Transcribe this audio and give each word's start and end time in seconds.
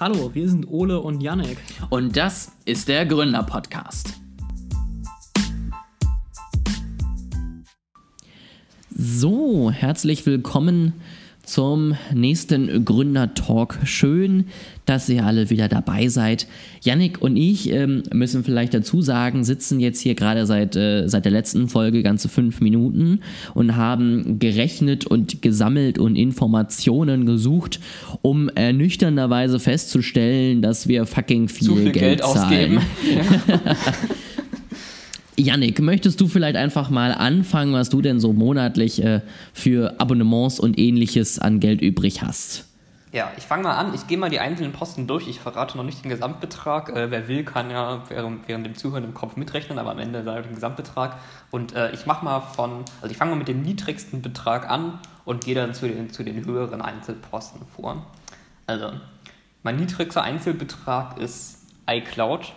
Hallo, 0.00 0.34
wir 0.34 0.48
sind 0.48 0.66
Ole 0.68 0.98
und 0.98 1.22
Yannick. 1.22 1.56
Und 1.88 2.16
das 2.16 2.50
ist 2.64 2.88
der 2.88 3.06
Gründer-Podcast. 3.06 4.14
So, 8.90 9.70
herzlich 9.70 10.26
willkommen 10.26 10.94
zum 11.46 11.94
nächsten 12.12 12.84
Gründer-Talk. 12.84 13.78
Schön, 13.84 14.46
dass 14.86 15.08
ihr 15.08 15.24
alle 15.24 15.50
wieder 15.50 15.68
dabei 15.68 16.08
seid. 16.08 16.46
Yannick 16.82 17.22
und 17.22 17.36
ich 17.36 17.70
ähm, 17.70 18.02
müssen 18.12 18.44
vielleicht 18.44 18.74
dazu 18.74 19.02
sagen, 19.02 19.44
sitzen 19.44 19.80
jetzt 19.80 20.00
hier 20.00 20.14
gerade 20.14 20.46
seit, 20.46 20.76
äh, 20.76 21.08
seit 21.08 21.24
der 21.24 21.32
letzten 21.32 21.68
Folge 21.68 22.02
ganze 22.02 22.28
fünf 22.28 22.60
Minuten 22.60 23.20
und 23.54 23.76
haben 23.76 24.38
gerechnet 24.38 25.06
und 25.06 25.42
gesammelt 25.42 25.98
und 25.98 26.16
Informationen 26.16 27.26
gesucht, 27.26 27.80
um 28.22 28.48
ernüchternderweise 28.48 29.58
festzustellen, 29.58 30.62
dass 30.62 30.88
wir 30.88 31.06
fucking 31.06 31.48
viel, 31.48 31.74
viel 31.74 31.92
Geld, 31.92 31.94
Geld 31.94 32.22
ausgeben. 32.22 32.80
Yannick, 35.36 35.80
möchtest 35.80 36.20
du 36.20 36.28
vielleicht 36.28 36.56
einfach 36.56 36.90
mal 36.90 37.12
anfangen, 37.12 37.72
was 37.72 37.88
du 37.88 38.00
denn 38.00 38.20
so 38.20 38.32
monatlich 38.32 39.02
äh, 39.02 39.20
für 39.52 40.00
Abonnements 40.00 40.60
und 40.60 40.78
ähnliches 40.78 41.38
an 41.38 41.60
Geld 41.60 41.80
übrig 41.80 42.22
hast? 42.22 42.66
Ja, 43.14 43.30
ich 43.36 43.44
fange 43.44 43.62
mal 43.62 43.76
an. 43.76 43.94
Ich 43.94 44.08
gehe 44.08 44.18
mal 44.18 44.28
die 44.28 44.40
einzelnen 44.40 44.72
Posten 44.72 45.06
durch. 45.06 45.28
Ich 45.28 45.38
verrate 45.38 45.76
noch 45.76 45.84
nicht 45.84 46.04
den 46.04 46.10
Gesamtbetrag. 46.10 46.88
Äh, 46.88 47.10
wer 47.12 47.28
will, 47.28 47.44
kann 47.44 47.70
ja 47.70 48.02
während, 48.08 48.48
während, 48.48 48.66
dem 48.66 48.74
Zuhören 48.74 49.04
im 49.04 49.14
Kopf 49.14 49.36
mitrechnen, 49.36 49.78
aber 49.78 49.92
am 49.92 50.00
Ende 50.00 50.24
sage 50.24 50.40
ich 50.40 50.46
den 50.46 50.56
Gesamtbetrag. 50.56 51.18
Und 51.52 51.74
äh, 51.74 51.92
ich 51.92 52.06
mache 52.06 52.24
mal 52.24 52.40
von, 52.40 52.84
also 53.00 53.12
ich 53.12 53.16
fange 53.16 53.30
mal 53.30 53.36
mit 53.36 53.46
dem 53.46 53.62
niedrigsten 53.62 54.20
Betrag 54.20 54.68
an 54.68 54.98
und 55.24 55.44
gehe 55.44 55.54
dann 55.54 55.74
zu 55.74 55.86
den, 55.86 56.10
zu 56.10 56.24
den 56.24 56.44
höheren 56.44 56.82
Einzelposten 56.82 57.60
vor. 57.76 58.04
Also, 58.66 58.90
mein 59.62 59.76
niedrigster 59.76 60.22
Einzelbetrag 60.22 61.18
ist 61.18 61.58
iCloud 61.88 62.52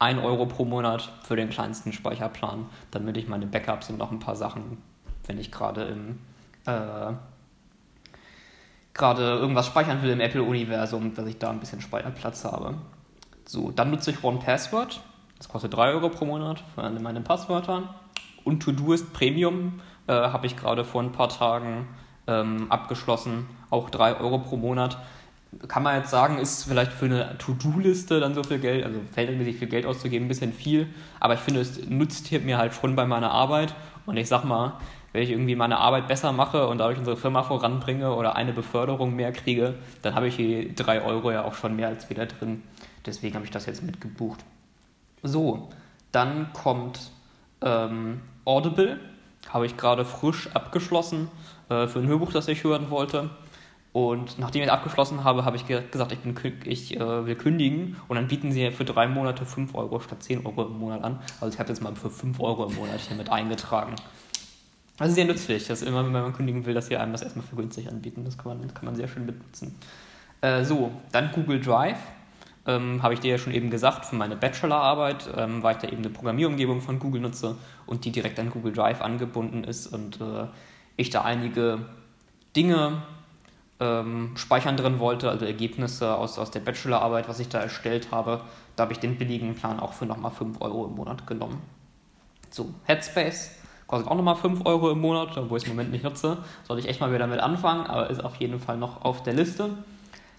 1 0.00 0.22
Euro 0.22 0.46
pro 0.46 0.64
Monat 0.64 1.12
für 1.22 1.36
den 1.36 1.50
kleinsten 1.50 1.92
Speicherplan, 1.92 2.66
damit 2.90 3.16
ich 3.16 3.28
meine 3.28 3.46
Backups 3.46 3.90
und 3.90 3.98
noch 3.98 4.10
ein 4.10 4.18
paar 4.18 4.36
Sachen, 4.36 4.78
wenn 5.26 5.38
ich 5.38 5.52
gerade 5.52 5.84
im 5.84 6.18
äh, 6.66 7.12
gerade 8.94 9.22
irgendwas 9.22 9.66
speichern 9.66 10.02
will 10.02 10.10
im 10.10 10.20
Apple-Universum, 10.20 11.14
dass 11.14 11.26
ich 11.26 11.38
da 11.38 11.50
ein 11.50 11.60
bisschen 11.60 11.80
Speicherplatz 11.80 12.44
habe. 12.44 12.74
So, 13.46 13.70
dann 13.70 13.90
nutze 13.90 14.10
ich 14.10 14.22
OnePassword. 14.22 15.00
Das 15.38 15.48
kostet 15.48 15.74
3 15.74 15.92
Euro 15.92 16.10
pro 16.10 16.24
Monat 16.24 16.62
für 16.74 16.88
meine 16.90 17.20
Passwörter. 17.20 17.94
Und 18.44 18.62
Todoist 18.62 19.12
Premium 19.12 19.80
äh, 20.06 20.12
habe 20.12 20.46
ich 20.46 20.56
gerade 20.56 20.84
vor 20.84 21.02
ein 21.02 21.12
paar 21.12 21.28
Tagen 21.28 21.88
ähm, 22.26 22.70
abgeschlossen. 22.70 23.46
Auch 23.70 23.90
3 23.90 24.20
Euro 24.20 24.38
pro 24.38 24.56
Monat 24.56 24.98
kann 25.66 25.82
man 25.82 25.96
jetzt 25.96 26.10
sagen, 26.10 26.38
ist 26.38 26.64
vielleicht 26.64 26.92
für 26.92 27.06
eine 27.06 27.36
To-Do-Liste 27.38 28.20
dann 28.20 28.34
so 28.34 28.42
viel 28.42 28.58
Geld, 28.58 28.84
also 28.84 29.00
verhältnismäßig 29.12 29.56
viel 29.56 29.68
Geld 29.68 29.84
auszugeben, 29.84 30.26
ein 30.26 30.28
bisschen 30.28 30.52
viel. 30.52 30.88
Aber 31.18 31.34
ich 31.34 31.40
finde, 31.40 31.60
es 31.60 31.88
nutzt 31.88 32.30
mir 32.30 32.58
halt 32.58 32.74
schon 32.74 32.94
bei 32.94 33.04
meiner 33.04 33.30
Arbeit. 33.32 33.74
Und 34.06 34.16
ich 34.16 34.28
sag 34.28 34.44
mal, 34.44 34.74
wenn 35.12 35.22
ich 35.22 35.30
irgendwie 35.30 35.56
meine 35.56 35.78
Arbeit 35.78 36.06
besser 36.06 36.32
mache 36.32 36.68
und 36.68 36.78
dadurch 36.78 36.98
unsere 36.98 37.16
Firma 37.16 37.42
voranbringe 37.42 38.14
oder 38.14 38.36
eine 38.36 38.52
Beförderung 38.52 39.16
mehr 39.16 39.32
kriege, 39.32 39.74
dann 40.02 40.14
habe 40.14 40.28
ich 40.28 40.36
die 40.36 40.74
drei 40.74 41.02
Euro 41.02 41.32
ja 41.32 41.44
auch 41.44 41.54
schon 41.54 41.74
mehr 41.74 41.88
als 41.88 42.08
wieder 42.10 42.26
drin. 42.26 42.62
Deswegen 43.04 43.34
habe 43.34 43.44
ich 43.44 43.50
das 43.50 43.66
jetzt 43.66 43.82
mitgebucht. 43.82 44.44
So, 45.22 45.68
dann 46.12 46.52
kommt 46.52 47.10
ähm, 47.60 48.20
Audible. 48.44 49.00
Habe 49.48 49.66
ich 49.66 49.76
gerade 49.76 50.04
frisch 50.04 50.48
abgeschlossen 50.54 51.28
äh, 51.70 51.88
für 51.88 51.98
ein 51.98 52.06
Hörbuch, 52.06 52.32
das 52.32 52.46
ich 52.46 52.62
hören 52.62 52.90
wollte. 52.90 53.30
Und 53.92 54.38
nachdem 54.38 54.62
ich 54.62 54.70
abgeschlossen 54.70 55.24
habe, 55.24 55.44
habe 55.44 55.56
ich 55.56 55.66
gesagt, 55.66 56.12
ich, 56.12 56.18
bin, 56.20 56.36
ich 56.64 56.96
äh, 56.96 57.26
will 57.26 57.34
kündigen. 57.34 57.96
Und 58.06 58.16
dann 58.16 58.28
bieten 58.28 58.52
sie 58.52 58.70
für 58.70 58.84
drei 58.84 59.08
Monate 59.08 59.44
5 59.44 59.74
Euro 59.74 59.98
statt 59.98 60.22
10 60.22 60.46
Euro 60.46 60.66
im 60.66 60.78
Monat 60.78 61.02
an. 61.02 61.18
Also 61.40 61.52
ich 61.52 61.58
habe 61.58 61.70
jetzt 61.70 61.82
mal 61.82 61.94
für 61.96 62.10
5 62.10 62.38
Euro 62.38 62.66
im 62.66 62.74
Monat 62.76 63.00
hier 63.00 63.16
mit 63.16 63.30
eingetragen. 63.30 63.96
Ist 65.00 65.14
sehr 65.14 65.24
nützlich, 65.24 65.66
dass 65.66 65.82
immer, 65.82 66.04
wenn 66.04 66.12
man 66.12 66.32
kündigen 66.32 66.66
will, 66.66 66.74
dass 66.74 66.86
sie 66.86 66.96
einem 66.96 67.12
das 67.12 67.22
erstmal 67.22 67.44
für 67.44 67.56
günstig 67.56 67.88
anbieten. 67.88 68.24
Das 68.24 68.38
kann 68.38 68.58
man, 68.58 68.74
kann 68.74 68.84
man 68.84 68.94
sehr 68.94 69.08
schön 69.08 69.26
benutzen. 69.26 69.74
Äh, 70.40 70.64
so, 70.64 70.92
dann 71.10 71.32
Google 71.32 71.60
Drive. 71.60 71.98
Ähm, 72.66 73.02
habe 73.02 73.14
ich 73.14 73.20
dir 73.20 73.30
ja 73.30 73.38
schon 73.38 73.54
eben 73.54 73.70
gesagt, 73.70 74.04
für 74.04 74.16
meine 74.16 74.36
Bachelorarbeit, 74.36 75.30
ähm, 75.34 75.62
weil 75.62 75.76
ich 75.76 75.80
da 75.80 75.88
eben 75.88 76.02
eine 76.02 76.10
Programmierumgebung 76.10 76.82
von 76.82 76.98
Google 76.98 77.22
nutze 77.22 77.56
und 77.86 78.04
die 78.04 78.12
direkt 78.12 78.38
an 78.38 78.50
Google 78.50 78.72
Drive 78.72 79.00
angebunden 79.00 79.64
ist 79.64 79.86
und 79.86 80.20
äh, 80.20 80.46
ich 80.96 81.08
da 81.08 81.22
einige 81.22 81.86
Dinge 82.54 83.02
ähm, 83.80 84.32
speichern 84.36 84.76
drin 84.76 84.98
wollte, 84.98 85.28
also 85.28 85.46
Ergebnisse 85.46 86.14
aus, 86.14 86.38
aus 86.38 86.50
der 86.50 86.60
Bachelorarbeit, 86.60 87.28
was 87.28 87.40
ich 87.40 87.48
da 87.48 87.58
erstellt 87.58 88.08
habe, 88.12 88.42
da 88.76 88.84
habe 88.84 88.92
ich 88.92 89.00
den 89.00 89.16
billigen 89.16 89.54
Plan 89.54 89.80
auch 89.80 89.94
für 89.94 90.06
nochmal 90.06 90.30
5 90.30 90.60
Euro 90.60 90.86
im 90.86 90.94
Monat 90.94 91.26
genommen. 91.26 91.60
So, 92.50 92.74
Headspace 92.84 93.56
kostet 93.86 94.10
auch 94.10 94.16
nochmal 94.16 94.36
5 94.36 94.66
Euro 94.66 94.90
im 94.90 95.00
Monat, 95.00 95.36
obwohl 95.36 95.58
ich 95.58 95.64
es 95.64 95.70
im 95.70 95.76
Moment 95.76 95.90
nicht 95.90 96.04
nutze. 96.04 96.38
Soll 96.68 96.78
ich 96.78 96.88
echt 96.88 97.00
mal 97.00 97.08
wieder 97.08 97.20
damit 97.20 97.40
anfangen, 97.40 97.86
aber 97.86 98.10
ist 98.10 98.22
auf 98.22 98.36
jeden 98.36 98.60
Fall 98.60 98.76
noch 98.76 99.04
auf 99.04 99.22
der 99.22 99.32
Liste. 99.32 99.70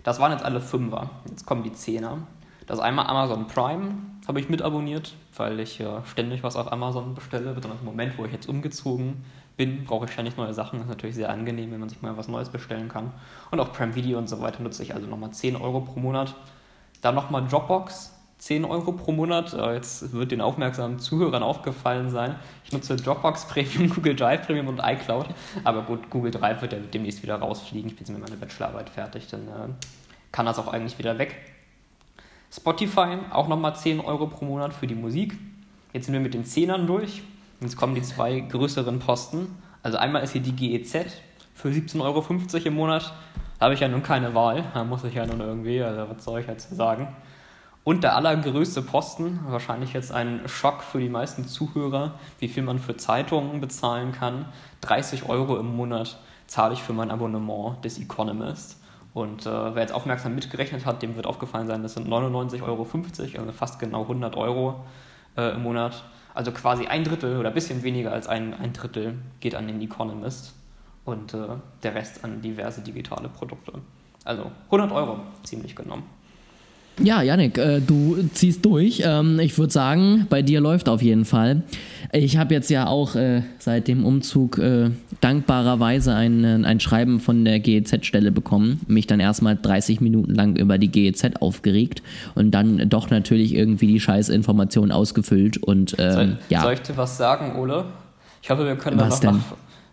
Das 0.04 0.20
waren 0.20 0.32
jetzt 0.32 0.46
alle 0.46 0.62
Fünfer. 0.62 1.10
Jetzt 1.30 1.46
kommen 1.46 1.64
die 1.64 1.74
Zehner. 1.74 2.20
Das 2.68 2.78
ist 2.78 2.84
einmal 2.84 3.08
Amazon 3.08 3.48
Prime, 3.48 3.96
habe 4.28 4.40
ich 4.40 4.48
mit 4.48 4.62
abonniert, 4.62 5.14
weil 5.36 5.60
ich 5.60 5.80
äh, 5.80 5.88
ständig 6.06 6.44
was 6.44 6.56
auf 6.56 6.72
Amazon 6.72 7.16
bestelle, 7.16 7.54
besonders 7.54 7.82
im 7.82 7.86
Moment, 7.86 8.18
wo 8.18 8.26
ich 8.26 8.32
jetzt 8.32 8.48
umgezogen 8.48 9.14
bin 9.14 9.24
bin, 9.62 9.84
brauche 9.84 10.06
ich 10.06 10.12
ständig 10.12 10.38
neue 10.38 10.56
Sachen. 10.56 10.80
Das 10.80 10.86
ist 10.86 10.90
natürlich 10.90 11.16
sehr 11.16 11.30
angenehm, 11.30 11.72
wenn 11.72 11.80
man 11.80 11.88
sich 11.88 12.02
mal 12.02 12.18
was 12.18 12.28
Neues 12.28 12.50
bestellen 12.50 12.90
kann. 12.90 13.12
Und 13.52 13.60
auch 13.60 13.72
Prime 13.72 13.94
Video 13.94 14.18
und 14.18 14.28
so 14.28 14.42
weiter 14.42 14.64
nutze 14.64 14.82
ich 14.82 14.96
also 14.96 15.06
nochmal 15.06 15.30
10 15.30 15.56
Euro 15.56 15.82
pro 15.82 16.00
Monat. 16.00 16.34
Dann 17.02 17.14
nochmal 17.14 17.46
Dropbox, 17.48 18.12
10 18.40 18.66
Euro 18.66 18.92
pro 18.94 19.12
Monat. 19.12 19.54
Äh, 19.54 19.76
jetzt 19.76 20.14
wird 20.14 20.32
den 20.32 20.42
aufmerksamen 20.42 20.98
Zuhörern 20.98 21.44
aufgefallen 21.44 22.10
sein. 22.10 22.38
Ich 22.66 22.72
nutze 22.72 22.96
Dropbox 22.96 23.46
Premium, 23.50 23.94
Google 23.94 24.16
Drive 24.16 24.48
Premium 24.48 24.68
und 24.68 24.80
iCloud. 24.84 25.28
Aber 25.64 25.84
gut, 25.84 26.10
Google 26.10 26.32
Drive 26.32 26.60
wird 26.64 26.74
ja 26.74 26.80
demnächst 26.80 27.22
wieder 27.22 27.36
rausfliegen. 27.36 27.88
Ich 27.88 27.96
bin 27.96 28.08
jetzt 28.08 28.18
mit 28.18 28.28
meiner 28.28 28.42
Bachelorarbeit 28.42 28.90
fertig, 28.90 29.28
dann 29.28 29.42
äh, 29.42 29.68
kann 30.32 30.48
das 30.48 30.58
auch 30.58 30.70
eigentlich 30.70 30.98
wieder 30.98 31.20
weg. 31.20 31.36
Spotify, 32.52 33.20
auch 33.30 33.48
nochmal 33.48 33.76
10 33.76 34.00
Euro 34.00 34.26
pro 34.26 34.44
Monat 34.44 34.74
für 34.74 34.88
die 34.88 34.96
Musik. 34.96 35.38
Jetzt 35.94 36.06
sind 36.08 36.14
wir 36.14 36.20
mit 36.20 36.34
den 36.34 36.46
Zehnern 36.46 36.88
durch. 36.88 37.22
Jetzt 37.62 37.78
kommen 37.78 37.94
die 37.94 38.02
zwei 38.02 38.40
größeren 38.40 38.98
Posten. 38.98 39.56
Also 39.84 40.00
einmal 40.00 40.24
ist 40.24 40.32
hier 40.32 40.42
die 40.42 40.56
GEZ 40.56 41.06
für 41.54 41.68
17,50 41.68 42.02
Euro 42.02 42.26
im 42.66 42.74
Monat. 42.74 43.14
Da 43.60 43.66
habe 43.66 43.76
ich 43.76 43.80
ja 43.80 43.88
nun 43.88 44.02
keine 44.02 44.34
Wahl. 44.34 44.64
Da 44.74 44.84
muss 44.84 45.04
ich 45.04 45.14
ja 45.14 45.28
nun 45.28 45.42
irgendwie, 45.42 45.80
also 45.84 46.10
was 46.10 46.24
soll 46.24 46.40
ich 46.40 46.48
jetzt 46.48 46.76
sagen. 46.76 47.10
Und 47.84 48.04
der 48.04 48.16
allergrößte 48.16 48.82
Posten, 48.82 49.42
wahrscheinlich 49.48 49.94
jetzt 49.94 50.12
ein 50.12 50.42
Schock 50.48 50.82
für 50.82 51.00
die 51.00 51.10
meisten 51.10 51.48
Zuhörer, 51.48 52.16
wie 52.40 52.48
viel 52.48 52.64
man 52.64 52.80
für 52.80 52.98
Zeitungen 52.98 53.62
bezahlen 53.62 54.12
kann. 54.12 54.46
30 54.82 55.30
Euro 55.30 55.60
im 55.60 55.76
Monat 55.76 56.18
zahle 56.48 56.74
ich 56.74 56.82
für 56.82 56.94
mein 56.94 57.12
Abonnement 57.12 57.86
des 57.86 58.00
Economist. 58.00 58.82
Und 59.14 59.46
äh, 59.46 59.76
wer 59.76 59.84
jetzt 59.84 59.94
aufmerksam 59.94 60.34
mitgerechnet 60.34 60.88
hat, 60.88 61.04
dem 61.04 61.16
wird 61.16 61.28
aufgefallen 61.28 61.68
sein, 61.68 61.84
das 61.84 61.94
sind 61.94 62.08
99,50 62.08 62.64
Euro, 62.64 62.88
also 63.40 63.52
fast 63.52 63.78
genau 63.78 64.02
100 64.02 64.36
Euro 64.36 64.84
äh, 65.38 65.54
im 65.54 65.62
Monat. 65.62 66.04
Also 66.34 66.52
quasi 66.52 66.88
ein 66.88 67.04
Drittel 67.04 67.38
oder 67.38 67.50
ein 67.50 67.54
bisschen 67.54 67.84
weniger 67.84 68.12
als 68.12 68.28
ein, 68.28 68.54
ein 68.54 68.74
Drittel 68.74 69.16
geht 69.40 69.56
an 69.56 69.68
den 69.68 69.82
Economist 69.82 70.54
und 71.06 71.34
äh, 71.34 71.48
der 71.84 71.96
Rest 71.96 72.24
an 72.24 72.42
diverse 72.42 72.82
digitale 72.82 73.30
Produkte. 73.30 73.74
Also 74.24 74.52
100 74.66 74.92
Euro 74.92 75.20
ziemlich 75.44 75.76
genommen. 75.76 76.04
Ja, 77.04 77.22
Janik, 77.22 77.58
äh, 77.58 77.80
du 77.80 78.18
ziehst 78.34 78.64
durch. 78.64 79.02
Ähm, 79.06 79.40
ich 79.40 79.58
würde 79.58 79.74
sagen, 79.74 80.28
bei 80.30 80.42
dir 80.42 80.62
läuft 80.62 80.88
auf 80.88 81.02
jeden 81.02 81.26
Fall. 81.26 81.64
Ich 82.12 82.38
habe 82.38 82.54
jetzt 82.54 82.70
ja 82.70 82.88
auch 82.88 83.16
äh, 83.16 83.42
seit 83.58 83.88
dem 83.88 84.06
Umzug 84.06 84.58
äh, 84.58 84.92
dankbarerweise 85.20 86.14
ein, 86.14 86.66
ein 86.66 86.80
Schreiben 86.80 87.20
von 87.20 87.44
der 87.46 87.60
GEZ-Stelle 87.60 88.32
bekommen, 88.32 88.82
mich 88.88 89.08
dann 89.08 89.20
erstmal 89.20 89.58
30 89.60 90.02
Minuten 90.02 90.36
lang 90.36 90.56
über 90.56 90.78
die 90.78 90.90
GEZ 90.90 91.38
aufgeregt 91.40 92.04
und 92.36 92.52
dann 92.52 92.90
doch 92.90 93.10
natürlich 93.10 93.56
irgendwie 93.56 93.88
die 93.88 94.00
Scheißinformation 94.00 94.92
ausgefüllt 94.92 95.58
und 95.58 95.96
ähm, 95.98 96.12
soll, 96.12 96.38
ja. 96.50 96.62
Soll 96.62 96.74
ich 96.74 96.82
dir 96.82 96.98
was 96.98 97.18
sagen, 97.18 97.56
Ole? 97.60 97.86
Ich 98.44 98.50
hoffe, 98.50 98.66
wir 98.66 98.76
können 98.76 98.98
danach 98.98 99.22
noch, 99.22 99.40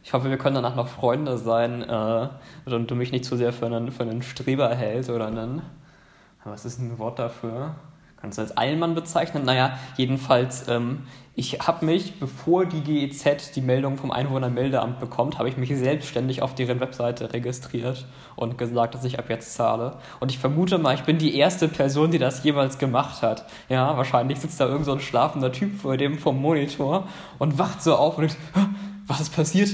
ich 0.03 0.13
hoffe, 0.13 0.29
wir 0.31 0.39
können 0.39 0.57
danach 0.57 0.77
noch 0.77 0.89
Freunde 0.89 1.39
sein 1.39 1.83
äh, 1.83 2.29
und 2.71 2.91
du 2.91 2.95
mich 2.95 3.13
nicht 3.13 3.25
zu 3.25 3.37
sehr 3.37 3.53
für 3.53 3.67
einen, 3.67 3.93
für 3.93 4.03
einen 4.03 4.23
Streber 4.23 4.75
hältst 4.75 5.11
oder 5.11 5.29
einen 5.29 5.63
was 6.51 6.65
ist 6.65 6.79
ein 6.79 6.99
Wort 6.99 7.19
dafür? 7.19 7.75
Kannst 8.21 8.39
du 8.39 8.43
als 8.43 8.57
Eilmann 8.57 8.97
bezeichnen? 8.97 9.45
Naja, 9.45 9.79
jedenfalls, 9.97 10.67
ähm, 10.67 11.05
ich 11.37 11.61
habe 11.61 11.87
mich, 11.87 12.19
bevor 12.19 12.67
die 12.67 12.81
GEZ 12.81 13.53
die 13.53 13.61
Meldung 13.61 13.97
vom 13.97 14.11
Einwohnermeldeamt 14.11 14.99
bekommt, 14.99 15.39
habe 15.39 15.49
ich 15.49 15.57
mich 15.57 15.69
selbstständig 15.77 16.43
auf 16.43 16.57
deren 16.57 16.81
Webseite 16.81 17.33
registriert 17.33 18.07
und 18.35 18.59
gesagt, 18.59 18.97
dass 18.97 19.05
ich 19.05 19.21
ab 19.21 19.27
jetzt 19.29 19.55
zahle. 19.55 19.99
Und 20.19 20.33
ich 20.33 20.39
vermute 20.41 20.79
mal, 20.79 20.97
ich 20.97 21.03
bin 21.03 21.19
die 21.19 21.37
erste 21.37 21.69
Person, 21.69 22.11
die 22.11 22.19
das 22.19 22.43
jemals 22.43 22.79
gemacht 22.79 23.23
hat. 23.23 23.45
Ja, 23.69 23.97
wahrscheinlich 23.97 24.41
sitzt 24.41 24.59
da 24.59 24.67
irgend 24.67 24.87
so 24.87 24.95
ein 24.95 25.01
schlafender 25.01 25.53
Typ 25.53 25.81
vor 25.81 25.97
dem 25.97 26.19
vom 26.19 26.43
Monitor 26.43 27.07
und 27.39 27.57
wacht 27.57 27.83
so 27.85 27.95
auf 27.95 28.19
und 28.19 28.23
denkt, 28.23 28.37
was 29.07 29.21
ist 29.21 29.35
passiert? 29.35 29.71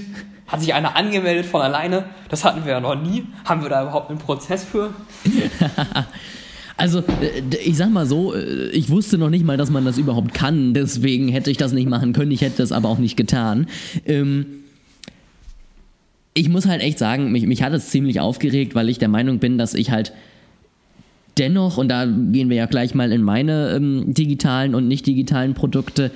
Hat 0.46 0.60
sich 0.60 0.74
einer 0.74 0.96
angemeldet 0.96 1.46
von 1.46 1.62
alleine? 1.62 2.04
Das 2.28 2.44
hatten 2.44 2.66
wir 2.66 2.72
ja 2.72 2.80
noch 2.80 2.94
nie. 2.94 3.26
Haben 3.46 3.62
wir 3.62 3.70
da 3.70 3.84
überhaupt 3.84 4.10
einen 4.10 4.18
Prozess 4.18 4.64
für? 4.64 4.90
Also, 6.76 7.00
äh, 7.00 7.42
ich 7.64 7.76
sag 7.76 7.90
mal 7.90 8.06
so, 8.06 8.34
äh, 8.34 8.68
ich 8.70 8.90
wusste 8.90 9.18
noch 9.18 9.30
nicht 9.30 9.44
mal, 9.44 9.56
dass 9.56 9.70
man 9.70 9.84
das 9.84 9.98
überhaupt 9.98 10.34
kann, 10.34 10.74
deswegen 10.74 11.28
hätte 11.28 11.50
ich 11.50 11.56
das 11.56 11.72
nicht 11.72 11.88
machen 11.88 12.12
können, 12.12 12.32
ich 12.32 12.40
hätte 12.40 12.58
das 12.58 12.72
aber 12.72 12.88
auch 12.88 12.98
nicht 12.98 13.16
getan. 13.16 13.66
Ähm, 14.06 14.46
ich 16.34 16.48
muss 16.48 16.66
halt 16.66 16.82
echt 16.82 16.98
sagen, 16.98 17.30
mich, 17.30 17.46
mich 17.46 17.62
hat 17.62 17.72
es 17.72 17.90
ziemlich 17.90 18.18
aufgeregt, 18.18 18.74
weil 18.74 18.88
ich 18.88 18.98
der 18.98 19.08
Meinung 19.08 19.38
bin, 19.38 19.56
dass 19.56 19.74
ich 19.74 19.92
halt 19.92 20.12
dennoch, 21.38 21.78
und 21.78 21.88
da 21.88 22.06
gehen 22.06 22.50
wir 22.50 22.56
ja 22.56 22.66
gleich 22.66 22.94
mal 22.94 23.12
in 23.12 23.22
meine 23.22 23.70
ähm, 23.70 24.12
digitalen 24.12 24.74
und 24.74 24.88
nicht 24.88 25.06
digitalen 25.06 25.54
Produkte, 25.54 26.10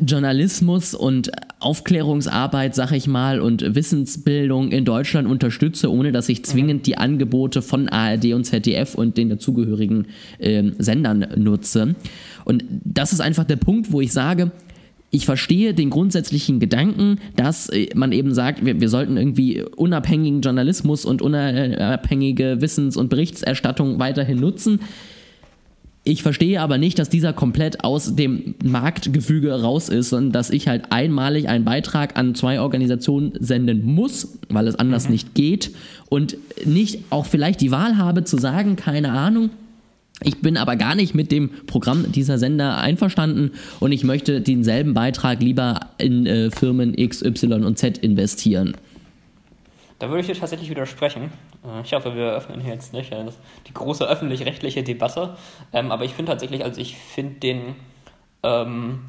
Journalismus 0.00 0.94
und 0.94 1.30
Aufklärungsarbeit, 1.60 2.74
sag 2.74 2.92
ich 2.92 3.06
mal, 3.06 3.40
und 3.40 3.74
Wissensbildung 3.74 4.70
in 4.70 4.84
Deutschland 4.84 5.28
unterstütze, 5.28 5.90
ohne 5.90 6.12
dass 6.12 6.28
ich 6.28 6.44
zwingend 6.44 6.86
die 6.86 6.98
Angebote 6.98 7.62
von 7.62 7.88
ARD 7.88 8.34
und 8.34 8.44
ZDF 8.44 8.94
und 8.94 9.16
den 9.16 9.30
dazugehörigen 9.30 10.06
äh, 10.38 10.62
Sendern 10.78 11.26
nutze. 11.36 11.94
Und 12.44 12.64
das 12.84 13.12
ist 13.12 13.20
einfach 13.20 13.44
der 13.44 13.56
Punkt, 13.56 13.92
wo 13.92 14.00
ich 14.00 14.12
sage, 14.12 14.52
ich 15.14 15.26
verstehe 15.26 15.74
den 15.74 15.90
grundsätzlichen 15.90 16.58
Gedanken, 16.58 17.20
dass 17.36 17.68
äh, 17.68 17.88
man 17.94 18.10
eben 18.12 18.34
sagt, 18.34 18.64
wir, 18.64 18.80
wir 18.80 18.88
sollten 18.88 19.16
irgendwie 19.16 19.62
unabhängigen 19.62 20.40
Journalismus 20.40 21.04
und 21.04 21.22
unabhängige 21.22 22.60
Wissens- 22.60 22.96
und 22.96 23.10
Berichterstattung 23.10 24.00
weiterhin 24.00 24.40
nutzen. 24.40 24.80
Ich 26.06 26.22
verstehe 26.22 26.60
aber 26.60 26.76
nicht, 26.76 26.98
dass 26.98 27.08
dieser 27.08 27.32
komplett 27.32 27.82
aus 27.82 28.14
dem 28.14 28.54
Marktgefüge 28.62 29.62
raus 29.62 29.88
ist, 29.88 30.10
sondern 30.10 30.32
dass 30.32 30.50
ich 30.50 30.68
halt 30.68 30.92
einmalig 30.92 31.48
einen 31.48 31.64
Beitrag 31.64 32.18
an 32.18 32.34
zwei 32.34 32.60
Organisationen 32.60 33.32
senden 33.40 33.84
muss, 33.84 34.38
weil 34.50 34.68
es 34.68 34.74
anders 34.74 35.06
mhm. 35.06 35.12
nicht 35.12 35.34
geht 35.34 35.70
und 36.10 36.36
nicht 36.66 37.00
auch 37.08 37.24
vielleicht 37.24 37.62
die 37.62 37.70
Wahl 37.70 37.96
habe 37.96 38.24
zu 38.24 38.36
sagen, 38.36 38.76
keine 38.76 39.12
Ahnung, 39.12 39.48
ich 40.22 40.42
bin 40.42 40.58
aber 40.58 40.76
gar 40.76 40.94
nicht 40.94 41.14
mit 41.14 41.32
dem 41.32 41.48
Programm 41.66 42.12
dieser 42.12 42.38
Sender 42.38 42.76
einverstanden 42.76 43.52
und 43.80 43.90
ich 43.92 44.04
möchte 44.04 44.42
denselben 44.42 44.92
Beitrag 44.92 45.40
lieber 45.40 45.80
in 45.96 46.26
äh, 46.26 46.50
Firmen 46.50 46.96
X, 46.96 47.22
Y 47.22 47.64
und 47.64 47.78
Z 47.78 47.98
investieren. 47.98 48.76
Da 49.98 50.08
würde 50.08 50.20
ich 50.20 50.26
dir 50.26 50.34
tatsächlich 50.34 50.68
widersprechen. 50.68 51.30
Äh, 51.64 51.82
ich 51.82 51.92
hoffe, 51.92 52.14
wir 52.14 52.32
öffnen 52.32 52.60
hier 52.60 52.74
jetzt 52.74 52.92
nicht 52.92 53.12
die 53.66 53.74
große 53.74 54.06
öffentlich-rechtliche 54.06 54.82
Debatte. 54.82 55.36
Ähm, 55.72 55.90
aber 55.90 56.04
ich 56.04 56.14
finde 56.14 56.32
tatsächlich, 56.32 56.64
also 56.64 56.80
ich 56.80 56.96
finde 56.96 57.40
den 57.40 57.76
ähm, 58.42 59.04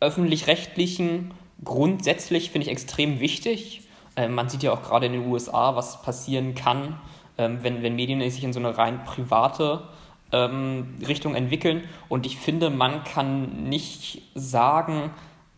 öffentlich-rechtlichen 0.00 1.32
grundsätzlich 1.64 2.50
finde 2.50 2.66
ich 2.66 2.72
extrem 2.72 3.20
wichtig. 3.20 3.82
Ähm, 4.16 4.34
man 4.34 4.48
sieht 4.48 4.62
ja 4.62 4.72
auch 4.72 4.82
gerade 4.82 5.06
in 5.06 5.12
den 5.12 5.26
USA, 5.26 5.76
was 5.76 6.02
passieren 6.02 6.54
kann, 6.54 6.98
ähm, 7.38 7.58
wenn, 7.62 7.82
wenn 7.82 7.96
Medien 7.96 8.20
sich 8.30 8.44
in 8.44 8.52
so 8.52 8.60
eine 8.60 8.76
rein 8.76 9.04
private 9.04 9.82
ähm, 10.32 10.98
Richtung 11.06 11.34
entwickeln. 11.34 11.84
Und 12.08 12.26
ich 12.26 12.38
finde, 12.38 12.70
man 12.70 13.04
kann 13.04 13.68
nicht 13.68 14.22
sagen, 14.34 15.10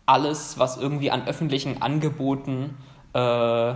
alles, 0.05 0.57
was 0.57 0.77
irgendwie 0.77 1.11
an 1.11 1.27
öffentlichen 1.27 1.81
Angeboten 1.81 2.77
äh, 3.13 3.73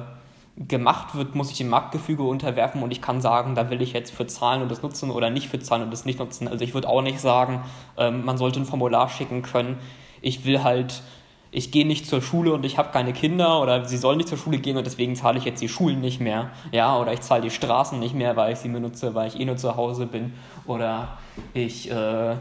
gemacht 0.55 1.15
wird, 1.15 1.33
muss 1.33 1.50
ich 1.50 1.57
dem 1.57 1.69
Marktgefüge 1.69 2.23
unterwerfen 2.23 2.83
und 2.83 2.91
ich 2.91 3.01
kann 3.01 3.21
sagen, 3.21 3.55
da 3.55 3.69
will 3.69 3.81
ich 3.81 3.94
jetzt 3.94 4.13
für 4.13 4.27
zahlen 4.27 4.61
und 4.61 4.69
das 4.69 4.83
nutzen 4.83 5.09
oder 5.09 5.29
nicht 5.29 5.47
für 5.47 5.59
zahlen 5.59 5.83
und 5.83 5.91
das 5.91 6.05
nicht 6.05 6.19
nutzen. 6.19 6.47
Also 6.47 6.63
ich 6.63 6.73
würde 6.75 6.88
auch 6.88 7.01
nicht 7.01 7.19
sagen, 7.19 7.63
ähm, 7.97 8.23
man 8.23 8.38
sollte 8.38 8.59
ein 8.59 8.65
Formular 8.65 9.09
schicken 9.09 9.41
können. 9.41 9.79
Ich 10.21 10.45
will 10.45 10.63
halt, 10.63 11.01
ich 11.50 11.71
gehe 11.71 11.88
nicht 11.88 12.05
zur 12.05 12.21
Schule 12.21 12.53
und 12.53 12.65
ich 12.65 12.77
habe 12.77 12.91
keine 12.91 13.13
Kinder 13.13 13.61
oder 13.61 13.85
sie 13.85 13.97
sollen 13.97 14.17
nicht 14.17 14.29
zur 14.29 14.38
Schule 14.38 14.59
gehen 14.59 14.77
und 14.77 14.85
deswegen 14.85 15.15
zahle 15.15 15.39
ich 15.39 15.45
jetzt 15.45 15.61
die 15.61 15.69
Schulen 15.69 16.01
nicht 16.01 16.21
mehr. 16.21 16.51
Ja, 16.71 17.00
oder 17.00 17.13
ich 17.13 17.21
zahle 17.21 17.41
die 17.41 17.51
Straßen 17.51 18.00
nicht 18.00 18.13
mehr, 18.13 18.35
weil 18.35 18.53
ich 18.53 18.59
sie 18.59 18.69
benutze, 18.69 19.15
weil 19.15 19.29
ich 19.29 19.39
eh 19.39 19.45
nur 19.45 19.57
zu 19.57 19.75
Hause 19.75 20.05
bin. 20.05 20.33
Oder 20.67 21.17
ich 21.55 21.89
äh, 21.89 22.35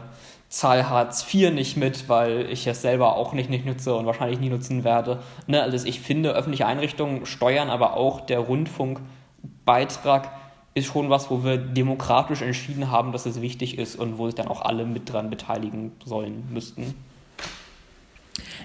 zahle 0.53 0.87
Hartz 0.87 1.25
IV 1.33 1.51
nicht 1.51 1.77
mit, 1.77 2.07
weil 2.09 2.45
ich 2.51 2.67
es 2.67 2.83
selber 2.83 3.15
auch 3.15 3.33
nicht, 3.33 3.49
nicht 3.49 3.65
nutze 3.65 3.95
und 3.95 4.05
wahrscheinlich 4.05 4.39
nie 4.39 4.49
nutzen 4.49 4.83
werde. 4.83 5.19
Ne, 5.47 5.59
also 5.59 5.87
ich 5.87 5.99
finde, 5.99 6.33
öffentliche 6.33 6.67
Einrichtungen 6.67 7.25
steuern, 7.25 7.71
aber 7.71 7.97
auch 7.97 8.21
der 8.21 8.37
Rundfunkbeitrag 8.37 10.29
ist 10.75 10.85
schon 10.85 11.09
was, 11.09 11.31
wo 11.31 11.43
wir 11.43 11.57
demokratisch 11.57 12.43
entschieden 12.43 12.91
haben, 12.91 13.11
dass 13.11 13.25
es 13.25 13.41
wichtig 13.41 13.79
ist 13.79 13.95
und 13.95 14.19
wo 14.19 14.27
sich 14.27 14.35
dann 14.35 14.47
auch 14.47 14.61
alle 14.61 14.85
mit 14.85 15.11
dran 15.11 15.31
beteiligen 15.31 15.91
sollen 16.05 16.43
müssten. 16.53 16.93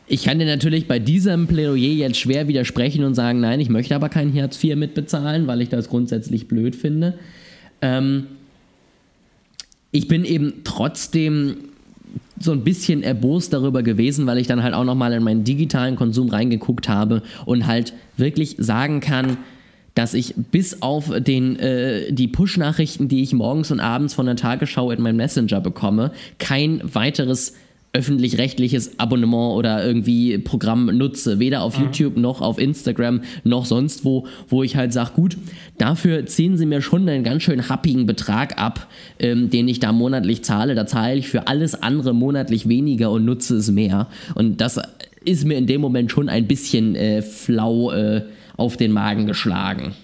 Ich 0.06 0.24
kann 0.24 0.38
dir 0.38 0.46
natürlich 0.46 0.86
bei 0.88 0.98
diesem 0.98 1.46
Plädoyer 1.46 1.76
jetzt 1.76 2.18
schwer 2.18 2.48
widersprechen 2.48 3.02
und 3.02 3.14
sagen, 3.14 3.40
nein, 3.40 3.60
ich 3.60 3.70
möchte 3.70 3.94
aber 3.94 4.10
kein 4.10 4.34
Hartz 4.34 4.62
IV 4.62 4.76
mitbezahlen, 4.76 5.46
weil 5.46 5.62
ich 5.62 5.70
das 5.70 5.88
grundsätzlich 5.88 6.48
blöd 6.48 6.76
finde. 6.76 7.18
Ähm, 7.80 8.26
ich 9.90 10.06
bin 10.06 10.26
eben 10.26 10.64
trotzdem 10.64 11.68
so 12.40 12.52
ein 12.52 12.64
bisschen 12.64 13.02
erbost 13.02 13.52
darüber 13.52 13.82
gewesen, 13.82 14.26
weil 14.26 14.38
ich 14.38 14.46
dann 14.46 14.62
halt 14.62 14.74
auch 14.74 14.84
nochmal 14.84 15.12
in 15.12 15.22
meinen 15.22 15.44
digitalen 15.44 15.96
Konsum 15.96 16.28
reingeguckt 16.28 16.88
habe 16.88 17.22
und 17.44 17.66
halt 17.66 17.92
wirklich 18.16 18.56
sagen 18.58 19.00
kann, 19.00 19.38
dass 19.94 20.14
ich 20.14 20.34
bis 20.36 20.80
auf 20.80 21.10
den, 21.18 21.56
äh, 21.56 22.12
die 22.12 22.28
Push-Nachrichten, 22.28 23.08
die 23.08 23.22
ich 23.22 23.32
morgens 23.32 23.72
und 23.72 23.80
abends 23.80 24.14
von 24.14 24.26
der 24.26 24.36
Tagesschau 24.36 24.92
in 24.92 25.02
meinem 25.02 25.16
Messenger 25.16 25.60
bekomme, 25.60 26.12
kein 26.38 26.80
weiteres 26.84 27.54
öffentlich-rechtliches 27.92 28.98
Abonnement 28.98 29.56
oder 29.56 29.84
irgendwie 29.84 30.38
Programm 30.38 30.86
nutze, 30.86 31.38
weder 31.38 31.62
auf 31.62 31.78
mhm. 31.78 31.84
YouTube 31.84 32.16
noch 32.16 32.40
auf 32.40 32.58
Instagram 32.58 33.22
noch 33.44 33.64
sonst 33.64 34.04
wo, 34.04 34.26
wo 34.48 34.62
ich 34.62 34.76
halt 34.76 34.92
sage, 34.92 35.12
gut, 35.14 35.36
dafür 35.78 36.26
ziehen 36.26 36.56
sie 36.56 36.66
mir 36.66 36.82
schon 36.82 37.08
einen 37.08 37.24
ganz 37.24 37.42
schön 37.42 37.68
happigen 37.68 38.06
Betrag 38.06 38.60
ab, 38.60 38.86
ähm, 39.18 39.50
den 39.50 39.68
ich 39.68 39.80
da 39.80 39.92
monatlich 39.92 40.44
zahle. 40.44 40.74
Da 40.74 40.86
zahle 40.86 41.16
ich 41.16 41.28
für 41.28 41.48
alles 41.48 41.82
andere 41.82 42.14
monatlich 42.14 42.68
weniger 42.68 43.10
und 43.10 43.24
nutze 43.24 43.56
es 43.56 43.70
mehr. 43.70 44.08
Und 44.34 44.60
das 44.60 44.78
ist 45.24 45.46
mir 45.46 45.56
in 45.56 45.66
dem 45.66 45.80
Moment 45.80 46.10
schon 46.10 46.28
ein 46.28 46.46
bisschen 46.46 46.94
äh, 46.94 47.22
flau 47.22 47.90
äh, 47.92 48.24
auf 48.56 48.76
den 48.76 48.92
Magen 48.92 49.26
geschlagen. 49.26 49.94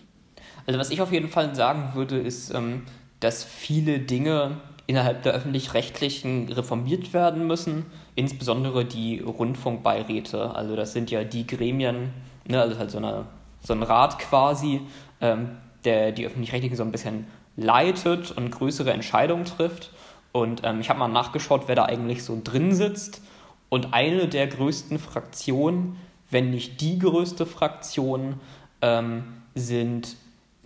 Also 0.66 0.80
was 0.80 0.90
ich 0.90 1.00
auf 1.00 1.12
jeden 1.12 1.28
Fall 1.28 1.54
sagen 1.54 1.94
würde, 1.94 2.16
ist, 2.16 2.54
ähm, 2.54 2.82
dass 3.20 3.44
viele 3.44 3.98
Dinge 3.98 4.52
innerhalb 4.86 5.22
der 5.22 5.32
öffentlich-rechtlichen 5.32 6.52
reformiert 6.52 7.12
werden 7.12 7.46
müssen, 7.46 7.86
insbesondere 8.14 8.84
die 8.84 9.20
Rundfunkbeiräte. 9.20 10.54
Also 10.54 10.76
das 10.76 10.92
sind 10.92 11.10
ja 11.10 11.24
die 11.24 11.46
Gremien, 11.46 12.12
ne, 12.46 12.60
also 12.60 12.78
halt 12.78 12.90
so, 12.90 12.98
eine, 12.98 13.26
so 13.62 13.72
ein 13.72 13.82
Rat 13.82 14.18
quasi, 14.18 14.82
ähm, 15.20 15.50
der 15.84 16.12
die 16.12 16.26
öffentlich-rechtlichen 16.26 16.76
so 16.76 16.82
ein 16.82 16.92
bisschen 16.92 17.26
leitet 17.56 18.30
und 18.32 18.50
größere 18.50 18.92
Entscheidungen 18.92 19.44
trifft. 19.44 19.90
Und 20.32 20.62
ähm, 20.64 20.80
ich 20.80 20.90
habe 20.90 20.98
mal 20.98 21.08
nachgeschaut, 21.08 21.64
wer 21.66 21.76
da 21.76 21.84
eigentlich 21.84 22.24
so 22.24 22.40
drin 22.42 22.74
sitzt. 22.74 23.22
Und 23.68 23.94
eine 23.94 24.28
der 24.28 24.46
größten 24.46 24.98
Fraktionen, 24.98 25.96
wenn 26.30 26.50
nicht 26.50 26.80
die 26.80 26.98
größte 26.98 27.46
Fraktion, 27.46 28.40
ähm, 28.82 29.24
sind 29.54 30.16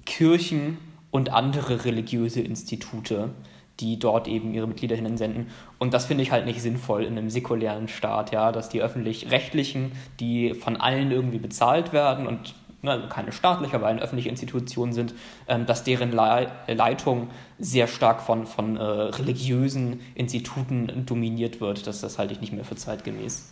Kirchen 0.07 0.79
und 1.11 1.31
andere 1.31 1.85
religiöse 1.85 2.41
Institute 2.41 3.31
die 3.81 3.99
dort 3.99 4.29
eben 4.29 4.55
ihre 4.55 4.67
Mitglieder 4.67 4.97
hinsenden. 4.97 5.47
Und 5.79 5.95
das 5.95 6.07
finde 6.07 6.23
ich 6.23 6.33
halt 6.33 6.47
nicht 6.47 6.61
sinnvoll 6.61 7.05
in 7.05 7.17
einem 7.17 7.31
säkulären 7.31 7.89
Staat, 7.89 8.33
ja, 8.33 8.53
dass 8.53 8.69
die 8.69 8.83
öffentlich-rechtlichen, 8.83 9.93
die 10.21 10.55
von 10.55 10.77
allen 10.77 11.11
irgendwie 11.11 11.39
bezahlt 11.39 11.93
werden 11.93 12.27
und 12.27 12.55
ne, 12.83 12.93
also 12.93 13.09
keine 13.09 13.33
staatliche, 13.33 13.77
aber 13.77 13.87
eine 13.87 14.01
öffentliche 14.01 14.29
Institution 14.29 14.93
sind, 14.93 15.15
ähm, 15.47 15.67
dass 15.67 15.85
deren 15.85 16.13
Le 16.13 16.51
Leitung 16.67 17.29
sehr 17.59 17.87
stark 17.87 18.21
von, 18.21 18.47
von 18.47 18.77
äh, 18.77 18.83
religiösen 18.83 20.01
Instituten 20.15 21.05
dominiert 21.07 21.61
wird. 21.61 21.87
Das, 21.87 22.01
das 22.01 22.19
halte 22.19 22.33
ich 22.35 22.41
nicht 22.41 22.53
mehr 22.53 22.65
für 22.65 22.77
zeitgemäß. 22.77 23.51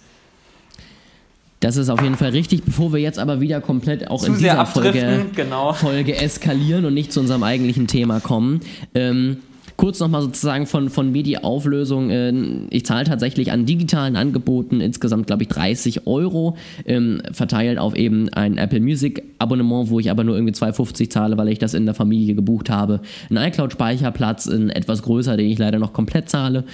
Das 1.61 1.77
ist 1.77 1.89
auf 1.89 2.03
jeden 2.03 2.17
Fall 2.17 2.31
richtig, 2.31 2.65
bevor 2.65 2.93
wir 2.93 3.01
jetzt 3.01 3.19
aber 3.19 3.41
wieder 3.41 3.63
komplett 3.63 4.11
auch 4.11 4.21
Zu 4.21 4.27
in 4.27 4.39
dieser 4.39 4.67
Folge, 4.67 5.27
genau. 5.35 5.73
Folge 5.73 6.15
eskalieren 6.15 6.85
und 6.85 6.93
nicht 6.93 7.13
zu 7.13 7.21
unserem 7.21 7.43
eigentlichen 7.43 7.87
Thema 7.87 8.21
kommen. 8.21 8.61
Ähm, 8.95 9.39
Kurz 9.77 10.01
nochmal 10.01 10.23
sozusagen 10.23 10.67
von, 10.67 10.89
von 10.89 11.13
mir 11.13 11.23
die 11.23 11.39
Auflösung. 11.39 12.11
Äh, 12.11 12.33
ich 12.71 12.87
zahle 12.87 13.05
tatsächlich 13.05 13.53
an 13.53 13.67
digitalen 13.67 14.17
Angeboten 14.17 14.81
insgesamt, 14.81 15.27
glaube 15.27 15.43
ich, 15.43 15.49
30 15.49 16.07
Euro, 16.07 16.57
ähm, 16.87 17.21
verteilt 17.33 17.79
auf 17.79 17.95
eben 17.95 18.29
ein 18.31 18.57
Apple 18.57 18.81
Music 18.81 19.23
Abonnement, 19.39 19.91
wo 19.91 20.01
ich 20.01 20.11
aber 20.11 20.25
nur 20.25 20.35
irgendwie 20.35 20.55
2,50 20.55 21.11
zahle, 21.11 21.37
weil 21.37 21.49
ich 21.49 21.59
das 21.59 21.75
in 21.75 21.85
der 21.85 21.95
Familie 21.95 22.35
gebucht 22.35 22.71
habe. 22.71 23.01
Ein 23.29 23.37
iCloud-Speicherplatz, 23.37 24.47
ein 24.47 24.71
etwas 24.71 25.03
größer, 25.03 25.37
den 25.37 25.51
ich 25.51 25.59
leider 25.59 25.79
noch 25.79 25.93
komplett 25.93 26.31
zahle. 26.31 26.65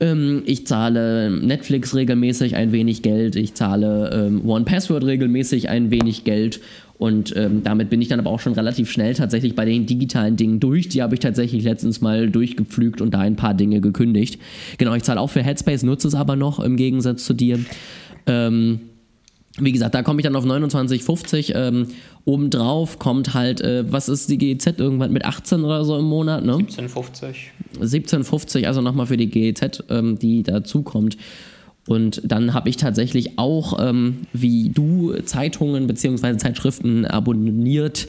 Ähm, 0.00 0.42
ich 0.46 0.66
zahle 0.66 1.30
Netflix 1.30 1.94
regelmäßig 1.94 2.56
ein 2.56 2.72
wenig 2.72 3.02
Geld. 3.02 3.36
Ich 3.36 3.54
zahle 3.54 4.10
ähm, 4.12 4.48
One 4.48 4.64
Password 4.64 5.04
regelmäßig 5.04 5.68
ein 5.68 5.90
wenig 5.90 6.24
Geld 6.24 6.60
und 6.98 7.36
ähm, 7.36 7.62
damit 7.62 7.90
bin 7.90 8.00
ich 8.00 8.08
dann 8.08 8.20
aber 8.20 8.30
auch 8.30 8.40
schon 8.40 8.54
relativ 8.54 8.90
schnell 8.90 9.14
tatsächlich 9.14 9.54
bei 9.54 9.64
den 9.64 9.86
digitalen 9.86 10.36
Dingen 10.36 10.60
durch. 10.60 10.88
Die 10.88 11.02
habe 11.02 11.14
ich 11.14 11.20
tatsächlich 11.20 11.62
letztens 11.62 12.00
mal 12.00 12.30
durchgepflügt 12.30 13.00
und 13.00 13.12
da 13.12 13.20
ein 13.20 13.36
paar 13.36 13.54
Dinge 13.54 13.80
gekündigt. 13.80 14.40
Genau, 14.78 14.94
ich 14.94 15.02
zahle 15.02 15.20
auch 15.20 15.30
für 15.30 15.42
Headspace, 15.42 15.82
nutze 15.82 16.08
es 16.08 16.14
aber 16.14 16.36
noch 16.36 16.58
im 16.58 16.76
Gegensatz 16.76 17.24
zu 17.24 17.34
dir. 17.34 17.58
Ähm, 18.26 18.80
wie 19.58 19.72
gesagt, 19.72 19.94
da 19.94 20.02
komme 20.02 20.20
ich 20.20 20.24
dann 20.24 20.36
auf 20.36 20.44
29,50. 20.44 21.54
Ähm, 21.54 21.88
obendrauf 22.24 22.98
kommt 22.98 23.34
halt, 23.34 23.60
äh, 23.60 23.90
was 23.90 24.08
ist 24.08 24.30
die 24.30 24.38
GEZ 24.38 24.78
irgendwann 24.78 25.12
mit 25.12 25.24
18 25.24 25.64
oder 25.64 25.84
so 25.84 25.98
im 25.98 26.04
Monat, 26.04 26.44
ne? 26.44 26.54
17,50. 26.54 27.34
17,50, 27.80 28.66
also 28.66 28.80
nochmal 28.80 29.06
für 29.06 29.16
die 29.16 29.28
GEZ, 29.28 29.84
ähm, 29.88 30.18
die 30.18 30.42
dazukommt. 30.42 31.16
Und 31.86 32.20
dann 32.24 32.52
habe 32.52 32.68
ich 32.68 32.76
tatsächlich 32.76 33.38
auch, 33.38 33.78
ähm, 33.80 34.26
wie 34.32 34.70
du, 34.70 35.14
Zeitungen 35.24 35.86
bzw. 35.86 36.36
Zeitschriften 36.36 37.06
abonniert. 37.06 38.08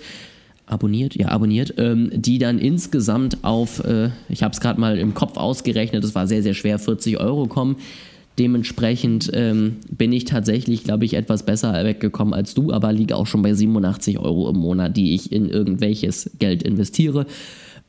Abonniert, 0.65 1.15
ja, 1.15 1.29
abonniert, 1.29 1.75
ähm, 1.77 2.09
die 2.13 2.39
dann 2.39 2.59
insgesamt 2.59 3.43
auf, 3.43 3.85
äh, 3.85 4.09
ich 4.27 4.43
habe 4.43 4.51
es 4.51 4.59
gerade 4.59 4.81
mal 4.81 4.97
im 4.97 5.13
Kopf 5.13 5.37
ausgerechnet, 5.37 6.03
es 6.03 6.13
war 6.13 6.27
sehr, 6.27 6.43
sehr 6.43 6.55
schwer, 6.55 6.77
40 6.77 7.21
Euro 7.21 7.47
kommen. 7.47 7.77
Dementsprechend 8.37 9.31
ähm, 9.33 9.77
bin 9.89 10.11
ich 10.11 10.25
tatsächlich, 10.25 10.83
glaube 10.83 11.05
ich, 11.05 11.13
etwas 11.13 11.43
besser 11.43 11.73
weggekommen 11.85 12.33
als 12.33 12.53
du, 12.53 12.73
aber 12.73 12.91
liege 12.91 13.15
auch 13.15 13.25
schon 13.25 13.41
bei 13.41 13.53
87 13.53 14.19
Euro 14.19 14.49
im 14.49 14.57
Monat, 14.57 14.97
die 14.97 15.15
ich 15.15 15.31
in 15.31 15.49
irgendwelches 15.49 16.31
Geld 16.37 16.63
investiere. 16.63 17.25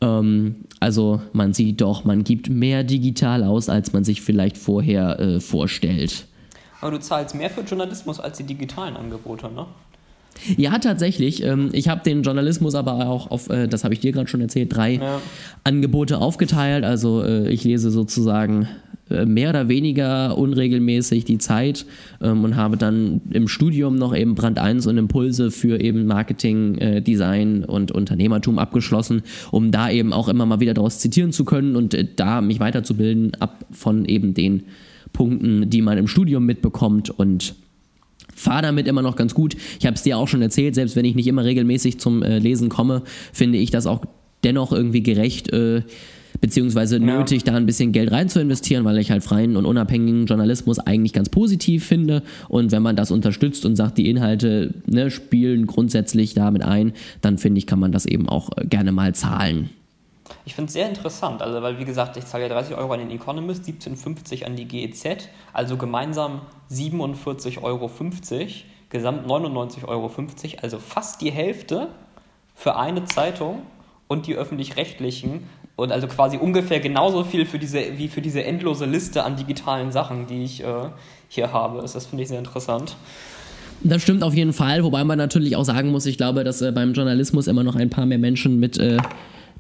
Ähm, 0.01 0.65
also 0.81 1.21
man 1.33 1.53
sieht 1.53 1.81
doch, 1.81 2.05
man 2.05 2.25
gibt 2.25 2.49
mehr 2.49 2.85
digital 2.85 3.45
aus, 3.45 3.69
als 3.69 3.93
man 3.93 4.05
sich 4.05 4.23
vielleicht 4.23 4.59
vorher 4.59 5.19
äh, 5.19 5.41
vorstellt. 5.41 6.27
Aber 6.81 6.93
du 6.93 7.01
zahlst 7.01 7.35
mehr 7.35 7.51
für 7.51 7.63
Journalismus 7.63 8.21
als 8.21 8.39
die 8.39 8.45
digitalen 8.45 8.97
Angebote, 8.97 9.51
ne? 9.51 9.67
Ja, 10.57 10.79
tatsächlich. 10.79 11.43
Ähm, 11.43 11.71
ich 11.73 11.89
habe 11.89 12.03
den 12.05 12.23
Journalismus 12.23 12.75
aber 12.75 13.09
auch 13.09 13.31
auf, 13.31 13.51
äh, 13.51 13.69
das 13.69 13.85
habe 13.85 13.95
ich 13.95 14.01
dir 14.01 14.13
gerade 14.13 14.29
schon 14.29 14.41
erzählt, 14.41 14.75
drei 14.75 14.95
ja. 14.95 15.21
Angebote 15.65 16.19
aufgeteilt. 16.19 16.85
Also 16.85 17.23
äh, 17.23 17.51
ich 17.51 17.65
lese 17.65 17.91
sozusagen 17.91 18.69
äh, 19.11 19.27
mehr 19.27 19.51
oder 19.51 19.69
weniger 19.69 20.39
unregelmäßig 20.39 21.25
die 21.25 21.39
Zeit 21.39 21.87
ähm, 22.23 22.45
und 22.45 22.57
habe 22.57 22.77
dann 22.77 23.21
im 23.31 23.49
Studium 23.49 23.97
noch 23.97 24.15
eben 24.15 24.35
Brand 24.35 24.59
1 24.59 24.87
und 24.87 24.99
Impulse 24.99 25.51
für 25.51 25.81
eben 25.81 26.07
Marketing, 26.07 27.03
Design 27.03 27.65
und 27.65 27.93
Unternehmertum 27.93 28.59
abgeschlossen, 28.59 29.23
um 29.51 29.71
da 29.71 29.91
eben 29.91 30.13
auch 30.13 30.29
immer 30.29 30.47
mal 30.47 30.61
wieder 30.61 30.75
daraus 30.75 30.99
zitieren 30.99 31.33
zu 31.33 31.45
können 31.45 31.77
und 31.77 31.97
da 32.17 32.41
mich 32.41 32.61
weiterzubilden 32.61 33.35
ab 33.41 33.65
von 33.71 34.05
eben 34.05 34.35
den 34.35 34.65
Punkten, 35.13 35.71
die 35.71 35.83
man 35.83 35.99
im 35.99 36.07
Studium 36.07 36.45
mitbekommt 36.47 37.11
und 37.11 37.55
fahre 38.39 38.63
damit 38.63 38.87
immer 38.87 39.03
noch 39.03 39.17
ganz 39.17 39.35
gut. 39.35 39.57
Ich 39.79 39.87
habe 39.87 39.95
es 39.95 40.03
dir 40.03 40.19
auch 40.19 40.29
schon 40.29 40.43
erzählt, 40.43 40.75
selbst 40.75 40.97
wenn 40.97 41.05
ich 41.05 41.15
nicht 41.15 41.27
immer 41.27 41.45
regelmäßig 41.45 41.99
zum 41.99 42.23
äh, 42.23 42.39
Lesen 42.39 42.69
komme, 42.69 43.03
finde 43.33 43.59
ich 43.59 43.71
das 43.71 43.87
auch 43.87 44.03
dennoch 44.45 44.73
irgendwie 44.73 45.03
gerecht, 45.03 45.53
äh, 45.53 45.83
beziehungsweise 46.41 47.01
nötig, 47.01 47.43
ja. 47.45 47.53
da 47.53 47.57
ein 47.57 47.67
bisschen 47.67 47.93
Geld 47.93 48.13
rein 48.13 48.29
zu 48.29 48.41
investieren, 48.41 48.85
weil 48.85 48.99
ich 48.99 49.11
halt 49.11 49.25
freien 49.25 49.57
und 49.57 49.67
unabhängigen 49.67 50.27
Journalismus 50.27 50.79
eigentlich 50.79 51.13
ganz 51.13 51.29
positiv 51.29 51.85
finde. 51.85 52.23
Und 52.49 52.71
wenn 52.71 52.83
man 52.83 52.97
das 52.97 53.11
unterstützt 53.11 53.67
und 53.67 53.77
sagt, 53.77 53.99
die 53.99 54.09
Inhalte 54.09 54.75
ne, 54.87 55.11
spielen 55.11 55.67
grundsätzlich 55.67 56.35
damit 56.35 56.63
ein, 56.63 56.93
dann 57.21 57.39
finde 57.39 57.59
ich, 57.59 57.67
kann 57.67 57.81
man 57.81 57.93
das 57.93 58.07
eben 58.07 58.29
auch 58.29 58.51
äh, 58.57 58.67
gerne 58.67 58.93
mal 58.93 59.15
zahlen. 59.15 59.71
Ich 60.45 60.55
finde 60.55 60.69
es 60.69 60.73
sehr 60.73 60.89
interessant, 60.89 61.43
also 61.43 61.63
weil 61.63 61.79
wie 61.79 61.85
gesagt, 61.85 62.17
ich 62.17 62.25
zahle 62.27 62.45
ja 62.45 62.49
30 62.49 62.77
Euro 62.77 62.93
an 62.93 63.01
den 63.01 63.11
Economist, 63.11 63.65
17,50 63.65 64.45
an 64.45 64.57
die 64.57 64.67
GEZ, 64.67 65.29
also 65.53 65.77
gemeinsam 65.77 66.43
47,50 66.71 67.63
Euro, 67.63 67.91
gesamt 68.91 69.27
99,50 69.27 69.89
Euro, 69.89 70.11
also 70.63 70.79
fast 70.79 71.21
die 71.21 71.31
Hälfte 71.31 71.89
für 72.55 72.77
eine 72.77 73.05
Zeitung 73.05 73.63
und 74.09 74.27
die 74.27 74.35
öffentlich-rechtlichen 74.35 75.45
und 75.77 75.93
also 75.93 76.09
quasi 76.09 76.37
ungefähr 76.37 76.81
genauso 76.81 77.23
viel 77.23 77.47
für 77.47 77.59
diese, 77.59 77.99
wie 77.99 78.09
für 78.09 78.21
diese 78.21 78.43
endlose 78.43 78.85
Liste 78.85 79.23
an 79.23 79.37
digitalen 79.37 79.93
Sachen, 79.93 80.27
die 80.27 80.43
ich 80.43 80.65
äh, 80.65 80.89
hier 81.29 81.53
habe. 81.53 81.81
Das 81.83 82.07
finde 82.07 82.23
ich 82.23 82.29
sehr 82.29 82.39
interessant. 82.39 82.97
Das 83.85 84.03
stimmt 84.03 84.25
auf 84.25 84.35
jeden 84.35 84.53
Fall, 84.53 84.83
wobei 84.83 85.05
man 85.05 85.19
natürlich 85.19 85.55
auch 85.55 85.65
sagen 85.65 85.93
muss, 85.93 86.05
ich 86.07 86.17
glaube, 86.17 86.43
dass 86.43 86.63
äh, 86.63 86.73
beim 86.73 86.95
Journalismus 86.95 87.47
immer 87.47 87.63
noch 87.63 87.77
ein 87.77 87.91
paar 87.91 88.07
mehr 88.07 88.19
Menschen 88.19 88.59
mit 88.59 88.77
äh, 88.79 88.97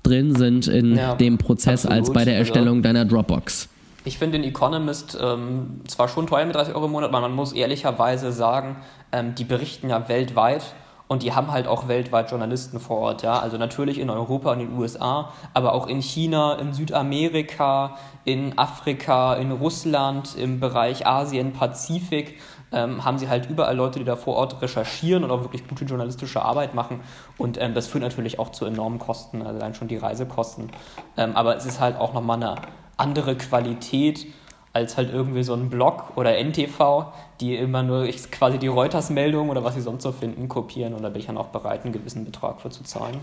drin 0.02 0.34
sind 0.34 0.68
in 0.68 0.96
ja, 0.96 1.14
dem 1.14 1.38
Prozess 1.38 1.84
absolut. 1.84 2.08
als 2.08 2.12
bei 2.12 2.24
der 2.24 2.36
Erstellung 2.38 2.78
also, 2.78 2.82
deiner 2.82 3.04
Dropbox. 3.04 3.68
Ich 4.04 4.18
finde 4.18 4.38
den 4.38 4.48
Economist 4.48 5.18
ähm, 5.20 5.80
zwar 5.86 6.08
schon 6.08 6.26
teuer 6.26 6.46
mit 6.46 6.54
30 6.54 6.74
Euro 6.74 6.86
im 6.86 6.92
Monat, 6.92 7.10
aber 7.10 7.20
man 7.20 7.32
muss 7.32 7.52
ehrlicherweise 7.52 8.32
sagen, 8.32 8.76
ähm, 9.12 9.34
die 9.34 9.44
berichten 9.44 9.90
ja 9.90 10.08
weltweit 10.08 10.62
und 11.08 11.22
die 11.22 11.32
haben 11.32 11.50
halt 11.50 11.66
auch 11.66 11.88
weltweit 11.88 12.30
Journalisten 12.30 12.80
vor 12.80 12.98
Ort, 12.98 13.22
ja. 13.22 13.38
Also 13.38 13.56
natürlich 13.56 13.98
in 13.98 14.10
Europa 14.10 14.52
und 14.52 14.60
in 14.60 14.68
den 14.68 14.78
USA, 14.78 15.32
aber 15.54 15.72
auch 15.72 15.86
in 15.86 16.02
China, 16.02 16.54
in 16.54 16.74
Südamerika, 16.74 17.96
in 18.24 18.58
Afrika, 18.58 19.34
in 19.34 19.50
Russland, 19.50 20.36
im 20.36 20.60
Bereich 20.60 21.06
Asien, 21.06 21.54
Pazifik. 21.54 22.38
Ähm, 22.70 23.04
haben 23.04 23.18
sie 23.18 23.28
halt 23.28 23.48
überall 23.48 23.76
Leute, 23.76 23.98
die 23.98 24.04
da 24.04 24.16
vor 24.16 24.36
Ort 24.36 24.60
recherchieren 24.60 25.24
und 25.24 25.30
auch 25.30 25.42
wirklich 25.42 25.66
gute 25.66 25.84
journalistische 25.84 26.42
Arbeit 26.42 26.74
machen. 26.74 27.00
Und 27.38 27.60
ähm, 27.60 27.74
das 27.74 27.86
führt 27.86 28.04
natürlich 28.04 28.38
auch 28.38 28.50
zu 28.50 28.66
enormen 28.66 28.98
Kosten, 28.98 29.42
also 29.42 29.58
allein 29.58 29.74
schon 29.74 29.88
die 29.88 29.96
Reisekosten. 29.96 30.70
Ähm, 31.16 31.34
aber 31.34 31.56
es 31.56 31.64
ist 31.64 31.80
halt 31.80 31.96
auch 31.96 32.12
nochmal 32.12 32.36
eine 32.36 32.56
andere 32.96 33.36
Qualität 33.36 34.26
als 34.72 34.96
halt 34.96 35.12
irgendwie 35.12 35.42
so 35.42 35.54
ein 35.54 35.70
Blog 35.70 36.12
oder 36.16 36.38
NTV, 36.38 37.06
die 37.40 37.56
immer 37.56 37.82
nur 37.82 38.06
quasi 38.30 38.58
die 38.58 38.68
Reuters-Meldung 38.68 39.48
oder 39.48 39.64
was 39.64 39.74
sie 39.74 39.80
sonst 39.80 40.02
so 40.02 40.12
finden, 40.12 40.48
kopieren. 40.48 40.94
Und 40.94 41.02
da 41.02 41.08
bin 41.08 41.20
ich 41.20 41.26
dann 41.26 41.38
auch 41.38 41.48
bereit, 41.48 41.84
einen 41.84 41.92
gewissen 41.92 42.24
Betrag 42.24 42.60
für 42.60 42.70
zu 42.70 42.84
zahlen. 42.84 43.18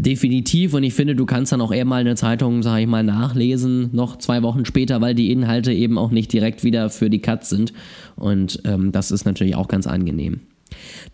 Definitiv 0.00 0.74
und 0.74 0.84
ich 0.84 0.94
finde, 0.94 1.16
du 1.16 1.26
kannst 1.26 1.50
dann 1.50 1.60
auch 1.60 1.72
eher 1.72 1.84
mal 1.84 2.00
eine 2.00 2.14
Zeitung, 2.14 2.62
sage 2.62 2.82
ich 2.82 2.86
mal, 2.86 3.02
nachlesen, 3.02 3.90
noch 3.92 4.16
zwei 4.16 4.44
Wochen 4.44 4.64
später, 4.64 5.00
weil 5.00 5.16
die 5.16 5.32
Inhalte 5.32 5.72
eben 5.72 5.98
auch 5.98 6.12
nicht 6.12 6.32
direkt 6.32 6.62
wieder 6.62 6.88
für 6.88 7.10
die 7.10 7.18
Cuts 7.18 7.50
sind. 7.50 7.72
Und 8.14 8.60
ähm, 8.64 8.92
das 8.92 9.10
ist 9.10 9.24
natürlich 9.24 9.56
auch 9.56 9.66
ganz 9.66 9.88
angenehm. 9.88 10.40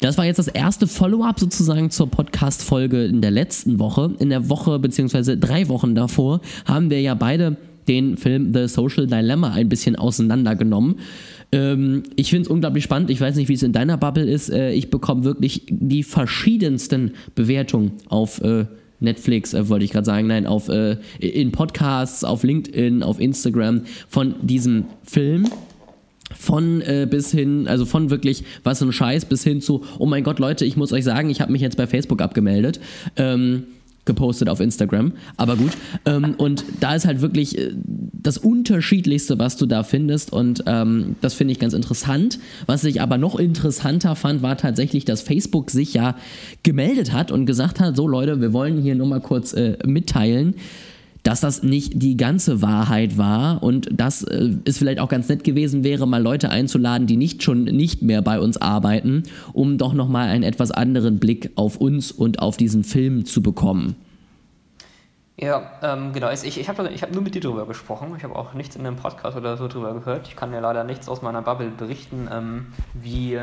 Das 0.01 0.19
war 0.19 0.27
jetzt 0.27 0.39
das 0.39 0.49
erste 0.49 0.87
Follow-up 0.87 1.41
sozusagen 1.41 1.89
zur 1.89 2.11
Podcast-Folge 2.11 3.05
in 3.05 3.23
der 3.23 3.31
letzten 3.31 3.79
Woche. 3.79 4.15
In 4.19 4.29
der 4.29 4.51
Woche 4.51 4.79
beziehungsweise 4.79 5.39
drei 5.39 5.69
Wochen 5.71 5.95
davor 5.95 6.43
haben 6.67 6.91
wir 6.91 7.01
ja 7.01 7.15
beide 7.15 7.57
den 7.89 8.19
Film 8.19 8.53
The 8.53 8.69
Social 8.69 9.07
Dilemma 9.07 9.53
ein 9.53 9.71
bisschen 9.71 9.97
auseinandergenommen. 9.97 10.97
Ähm, 11.55 12.03
ich 12.17 12.31
finde 12.31 12.43
es 12.43 12.49
unglaublich 12.49 12.85
spannend. 12.85 13.11
Ich 13.11 13.21
weiß 13.21 13.37
nicht, 13.37 13.49
wie 13.49 13.55
es 13.55 13.63
in 13.63 13.73
deiner 13.73 13.97
Bubble 13.97 14.25
ist. 14.25 14.51
Äh, 14.51 14.73
ich 14.73 14.91
bekomme 14.91 15.25
wirklich 15.25 15.63
die 15.69 16.03
verschiedensten 16.03 17.13
Bewertungen 17.35 17.93
auf 18.09 18.41
äh, 18.43 18.67
Netflix, 18.99 19.55
äh, 19.55 19.69
wollte 19.69 19.85
ich 19.85 19.93
gerade 19.93 20.05
sagen, 20.05 20.27
nein, 20.27 20.47
auf, 20.47 20.69
äh, 20.69 20.97
in 21.21 21.53
Podcasts, 21.53 22.25
auf 22.25 22.43
LinkedIn, 22.43 23.03
auf 23.03 23.21
Instagram 23.21 23.83
von 24.09 24.35
diesem 24.43 24.87
Film 25.05 25.49
von 26.37 26.81
äh, 26.81 27.07
bis 27.09 27.31
hin, 27.31 27.69
also 27.69 27.85
von 27.85 28.11
wirklich 28.11 28.43
was 28.65 28.83
ein 28.83 28.91
Scheiß 28.91 29.27
bis 29.27 29.45
hin 29.45 29.61
zu, 29.61 29.85
oh 29.99 30.07
mein 30.07 30.25
Gott, 30.25 30.41
Leute, 30.41 30.65
ich 30.65 30.77
muss 30.77 30.93
euch 30.93 31.05
sagen, 31.05 31.31
ich 31.31 31.41
habe 31.41 31.53
mich 31.53 31.63
jetzt 31.63 31.77
bei 31.77 31.87
Facebook 31.87 32.21
abgemeldet. 32.21 32.81
Ähm, 33.17 33.65
gepostet 34.05 34.49
auf 34.49 34.61
Instagram, 34.61 35.13
aber 35.37 35.57
gut. 35.57 35.73
Ähm, 36.07 36.35
und 36.37 36.65
da 36.81 36.95
ist 36.95 37.07
halt 37.07 37.21
wirklich 37.21 37.59
äh, 37.59 37.73
das 38.13 38.39
Unterschiedlichste, 38.39 39.39
was 39.39 39.57
du 39.57 39.67
da 39.67 39.83
findest 39.83 40.33
und 40.33 40.65
ähm, 40.67 41.17
das 41.21 41.35
finde 41.35 41.53
ich 41.53 41.59
ganz 41.59 41.75
interessant. 41.75 42.39
Was 42.67 42.85
ich 42.85 43.01
aber 43.01 43.19
noch 43.19 43.37
interessanter 43.39 44.17
fand, 44.17 44.43
war 44.43 44.57
tatsächlich, 44.57 45.05
dass 45.05 45.23
Facebook 45.23 45.71
sich 45.71 45.95
ja 45.95 46.17
gemeldet 46.63 47.13
hat 47.13 47.31
und 47.31 47.47
gesagt 47.47 47.81
hat, 47.81 47.97
so 47.97 48.09
Leute, 48.09 48.41
wir 48.41 48.53
wollen 48.53 48.81
hier 48.81 48.95
nur 48.95 49.07
mal 49.07 49.21
kurz 49.21 49.53
äh, 49.53 49.77
mitteilen, 49.87 50.55
dass 51.25 51.41
das 51.41 51.63
nicht 51.63 51.95
die 51.97 52.17
ganze 52.17 52.63
Wahrheit 52.63 53.19
war 53.19 53.63
und 53.63 53.89
dass 53.91 54.23
äh, 54.23 54.51
es 54.65 54.79
vielleicht 54.79 55.01
auch 55.01 55.09
ganz 55.09 55.29
nett 55.29 55.43
gewesen 55.43 55.83
wäre, 55.83 56.07
mal 56.07 56.23
Leute 56.23 56.51
einzuladen, 56.51 57.07
die 57.07 57.17
nicht 57.17 57.43
schon 57.43 57.65
nicht 57.65 58.03
mehr 58.03 58.23
bei 58.23 58.39
uns 58.39 58.59
arbeiten, 58.59 59.25
um 59.53 59.79
doch 59.79 59.95
nochmal 59.95 60.29
einen 60.29 60.45
etwas 60.45 60.71
anderen 60.71 61.19
Blick 61.19 61.51
auf 61.57 61.79
uns 61.79 62.13
und 62.13 62.41
auf 62.41 62.57
diesen 62.57 62.85
Film 62.85 63.25
zu 63.25 63.43
bekommen. 63.43 63.97
Ja, 65.37 65.73
ähm, 65.83 66.13
genau. 66.13 66.31
Ich, 66.31 66.45
ich 66.45 66.69
habe 66.69 66.89
ich 66.91 67.03
hab 67.03 67.13
nur 67.13 67.23
mit 67.23 67.35
dir 67.35 67.41
darüber 67.41 67.67
gesprochen. 67.67 68.15
Ich 68.17 68.23
habe 68.23 68.37
auch 68.37 68.55
nichts 68.55 68.77
in 68.77 68.87
einem 68.87 68.97
Podcast 68.97 69.37
oder 69.37 69.57
so 69.57 69.67
darüber 69.67 69.95
gehört. 69.95 70.29
Ich 70.29 70.37
kann 70.37 70.53
ja 70.53 70.61
leider 70.61 70.85
nichts 70.85 71.09
aus 71.09 71.23
meiner 71.23 71.43
Bubble 71.43 71.71
berichten, 71.71 72.29
ähm, 72.31 72.67
wie, 72.93 73.41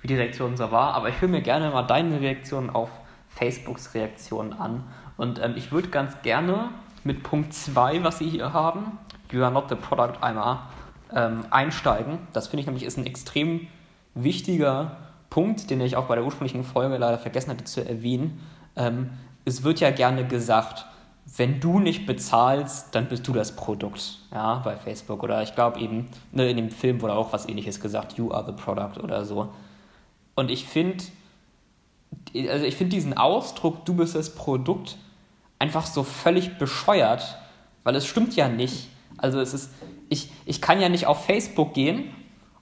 wie 0.00 0.06
die 0.06 0.14
Reaktion 0.14 0.56
so 0.56 0.70
war. 0.70 0.94
Aber 0.94 1.10
ich 1.10 1.20
höre 1.20 1.28
mir 1.28 1.42
gerne 1.42 1.70
mal 1.70 1.82
deine 1.82 2.20
Reaktion 2.20 2.70
auf 2.70 2.88
Facebooks 3.28 3.92
Reaktion 3.92 4.52
an. 4.54 4.84
Und 5.16 5.38
ähm, 5.42 5.52
ich 5.56 5.70
würde 5.70 5.88
ganz 5.88 6.22
gerne 6.22 6.70
mit 7.04 7.22
Punkt 7.22 7.52
2, 7.52 8.02
was 8.02 8.18
Sie 8.18 8.28
hier 8.28 8.52
haben, 8.52 8.98
You 9.30 9.42
are 9.42 9.52
not 9.52 9.68
the 9.68 9.74
product 9.74 10.22
I'm 10.22 10.38
a, 10.38 10.68
ähm, 11.12 11.44
einsteigen. 11.50 12.18
Das 12.32 12.48
finde 12.48 12.60
ich 12.60 12.66
nämlich 12.66 12.84
ist 12.84 12.96
ein 12.98 13.06
extrem 13.06 13.66
wichtiger 14.14 14.96
Punkt, 15.30 15.70
den 15.70 15.80
ich 15.80 15.96
auch 15.96 16.06
bei 16.06 16.14
der 16.14 16.24
ursprünglichen 16.24 16.62
Folge 16.62 16.96
leider 16.96 17.18
vergessen 17.18 17.50
hatte 17.50 17.64
zu 17.64 17.86
erwähnen. 17.86 18.40
Ähm, 18.76 19.10
es 19.44 19.64
wird 19.64 19.80
ja 19.80 19.90
gerne 19.90 20.26
gesagt, 20.26 20.86
wenn 21.36 21.58
du 21.58 21.80
nicht 21.80 22.06
bezahlst, 22.06 22.94
dann 22.94 23.08
bist 23.08 23.26
du 23.26 23.32
das 23.32 23.56
Produkt, 23.56 24.18
ja, 24.32 24.56
bei 24.56 24.76
Facebook. 24.76 25.22
Oder 25.22 25.42
ich 25.42 25.54
glaube 25.54 25.80
eben, 25.80 26.06
ne, 26.32 26.48
in 26.50 26.56
dem 26.56 26.70
Film 26.70 27.00
wurde 27.00 27.14
auch 27.14 27.32
was 27.32 27.48
ähnliches 27.48 27.80
gesagt, 27.80 28.12
you 28.18 28.30
are 28.30 28.44
the 28.46 28.52
product 28.52 29.02
oder 29.02 29.24
so. 29.24 29.48
Und 30.34 30.50
ich 30.50 30.66
finde, 30.66 31.04
also 32.48 32.64
ich 32.64 32.76
finde 32.76 32.94
diesen 32.94 33.16
Ausdruck, 33.16 33.84
du 33.84 33.94
bist 33.94 34.14
das 34.14 34.34
Produkt, 34.34 34.96
einfach 35.58 35.86
so 35.86 36.02
völlig 36.02 36.58
bescheuert, 36.58 37.38
weil 37.82 37.96
es 37.96 38.06
stimmt 38.06 38.36
ja 38.36 38.48
nicht. 38.48 38.88
Also 39.18 39.40
es 39.40 39.54
ist, 39.54 39.70
ich, 40.08 40.30
ich 40.44 40.60
kann 40.60 40.80
ja 40.80 40.88
nicht 40.88 41.06
auf 41.06 41.24
Facebook 41.24 41.74
gehen 41.74 42.10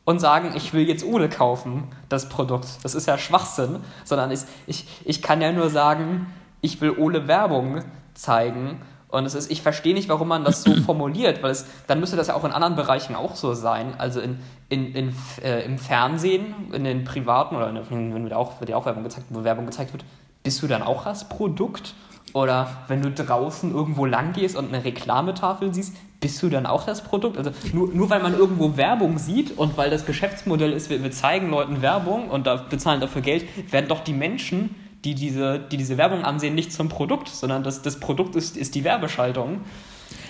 und 0.05 0.21
sagen, 0.21 0.53
ich 0.57 0.73
will 0.73 0.89
jetzt 0.89 1.05
Ole 1.05 1.29
kaufen, 1.29 1.85
das 2.09 2.29
Produkt. 2.29 2.67
Das 2.83 2.95
ist 2.95 3.07
ja 3.07 3.19
Schwachsinn, 3.19 3.81
sondern 4.05 4.31
ich, 4.31 4.41
ich, 4.67 4.87
ich 5.05 5.23
kann 5.23 5.41
ja 5.41 5.53
nur 5.53 5.71
sagen, 5.71 6.27
ich 6.61 6.81
will 6.81 6.91
Ole 6.91 7.29
Werbung 7.29 7.83
zeigen. 8.15 8.81
Und 9.09 9.27
es 9.27 9.35
ist, 9.35 9.51
ich 9.51 9.63
verstehe 9.63 9.95
nicht, 9.95 10.09
warum 10.09 10.29
man 10.29 10.45
das 10.45 10.63
so 10.63 10.75
formuliert, 10.87 11.43
weil 11.43 11.51
es, 11.51 11.67
dann 11.87 12.01
müsste 12.01 12.17
das 12.17 12.29
ja 12.29 12.35
auch 12.35 12.45
in 12.45 12.53
anderen 12.53 12.77
Bereichen 12.77 13.15
auch 13.15 13.37
so 13.37 13.55
sein. 13.55 13.95
Also 13.99 14.21
in, 14.21 14.39
in, 14.69 14.95
in, 14.95 15.15
äh, 15.43 15.65
im 15.65 15.79
Fernsehen, 15.79 16.73
in 16.73 16.85
den 16.85 17.05
privaten 17.05 17.57
oder 17.57 17.69
in, 17.69 18.15
wenn 18.15 18.23
wird 18.25 18.33
auch, 18.33 18.61
wird 18.61 18.71
ja 18.71 18.77
auch 18.77 18.87
Werbung 18.87 19.05
gezeigt, 19.05 19.27
wo 19.31 19.45
Werbung 19.45 19.67
gezeigt 19.67 19.93
wird, 19.93 20.05
bist 20.43 20.63
du 20.63 20.67
dann 20.67 20.83
auch 20.83 21.05
das 21.05 21.29
Produkt? 21.29 21.95
Oder 22.33 22.85
wenn 22.89 23.03
du 23.03 23.11
draußen 23.11 23.73
irgendwo 23.73 24.07
lang 24.07 24.33
gehst 24.33 24.57
und 24.57 24.73
eine 24.73 24.85
Reklametafel 24.85 25.75
siehst, 25.75 25.95
bist 26.21 26.43
du 26.43 26.49
dann 26.49 26.67
auch 26.67 26.87
das 26.87 27.03
Produkt? 27.03 27.37
Also 27.37 27.51
nur, 27.73 27.89
nur 27.93 28.09
weil 28.09 28.23
man 28.23 28.35
irgendwo 28.35 28.77
Werbung 28.77 29.19
sieht 29.19 29.59
und 29.59 29.77
weil 29.77 29.91
das 29.91 30.07
Geschäftsmodell 30.07 30.73
ist, 30.73 30.89
wir, 30.89 31.03
wir 31.03 31.11
zeigen 31.11 31.51
Leuten 31.51 31.83
Werbung 31.83 32.29
und 32.29 32.47
da 32.47 32.57
bezahlen 32.57 33.01
dafür 33.01 33.21
Geld, 33.23 33.45
werden 33.71 33.89
doch 33.89 34.01
die 34.01 34.15
Menschen, 34.15 34.75
die 35.05 35.15
diese, 35.15 35.59
die 35.59 35.77
diese 35.77 35.99
Werbung 35.99 36.25
ansehen, 36.25 36.55
nicht 36.55 36.73
zum 36.73 36.89
Produkt, 36.89 37.29
sondern 37.29 37.65
das, 37.65 37.83
das 37.83 38.01
Produkt 38.01 38.37
ist, 38.37 38.57
ist 38.57 38.75
die 38.75 38.85
Werbeschaltung. 38.85 39.61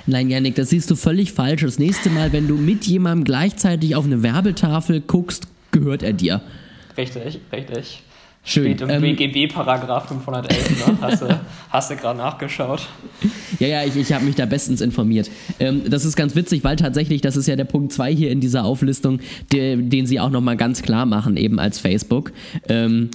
Nein, 0.07 0.31
Janik, 0.31 0.57
das 0.57 0.71
siehst 0.71 0.91
du 0.91 0.97
völlig 0.97 1.33
falsch. 1.33 1.63
Das 1.63 1.79
nächste 1.79 2.11
Mal, 2.11 2.33
wenn 2.33 2.49
du 2.49 2.57
mit 2.57 2.85
jemandem 2.87 3.25
gleichzeitig 3.25 3.95
auf 3.95 4.05
eine 4.05 4.23
Werbetafel 4.23 5.01
guckst, 5.03 5.47
gehört 5.71 6.03
er 6.03 6.13
dir. 6.13 6.41
Richtig, 6.97 7.41
richtig. 7.53 8.03
Schön. 8.45 8.65
Steht 8.65 8.81
im 8.81 8.91
Ähm, 8.91 9.03
BGB-Paragraph 9.03 10.09
511, 10.09 10.87
ne? 10.89 10.99
Hast 11.01 11.23
du, 11.23 11.41
hast 11.71 11.91
du 11.91 11.97
gerade 11.97 12.19
nachgeschaut? 12.19 12.89
Ja, 13.61 13.69
ja, 13.69 13.85
ich, 13.85 13.95
ich 13.95 14.13
habe 14.13 14.25
mich 14.25 14.35
da 14.35 14.47
bestens 14.47 14.81
informiert. 14.81 15.31
Ähm, 15.61 15.83
das 15.89 16.05
ist 16.05 16.17
ganz 16.17 16.35
witzig, 16.35 16.65
weil 16.65 16.75
tatsächlich, 16.75 17.21
das 17.21 17.37
ist 17.37 17.47
ja 17.47 17.55
der 17.55 17.65
Punkt 17.65 17.93
2 17.93 18.13
hier 18.13 18.31
in 18.33 18.41
dieser 18.41 18.65
Auflistung, 18.65 19.21
der, 19.53 19.77
den 19.77 20.07
sie 20.07 20.19
auch 20.19 20.31
nochmal 20.31 20.57
ganz 20.57 20.83
klar 20.83 21.07
machen, 21.07 21.37
eben 21.37 21.61
als 21.61 21.79
Facebook. 21.79 22.33
Ähm, 22.69 23.11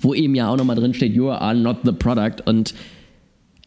wo 0.00 0.14
eben 0.14 0.34
ja 0.34 0.48
auch 0.48 0.56
nochmal 0.56 0.76
drin 0.76 0.94
steht, 0.94 1.14
you 1.14 1.30
are 1.30 1.54
not 1.54 1.78
the 1.84 1.92
product. 1.92 2.42
Und 2.44 2.74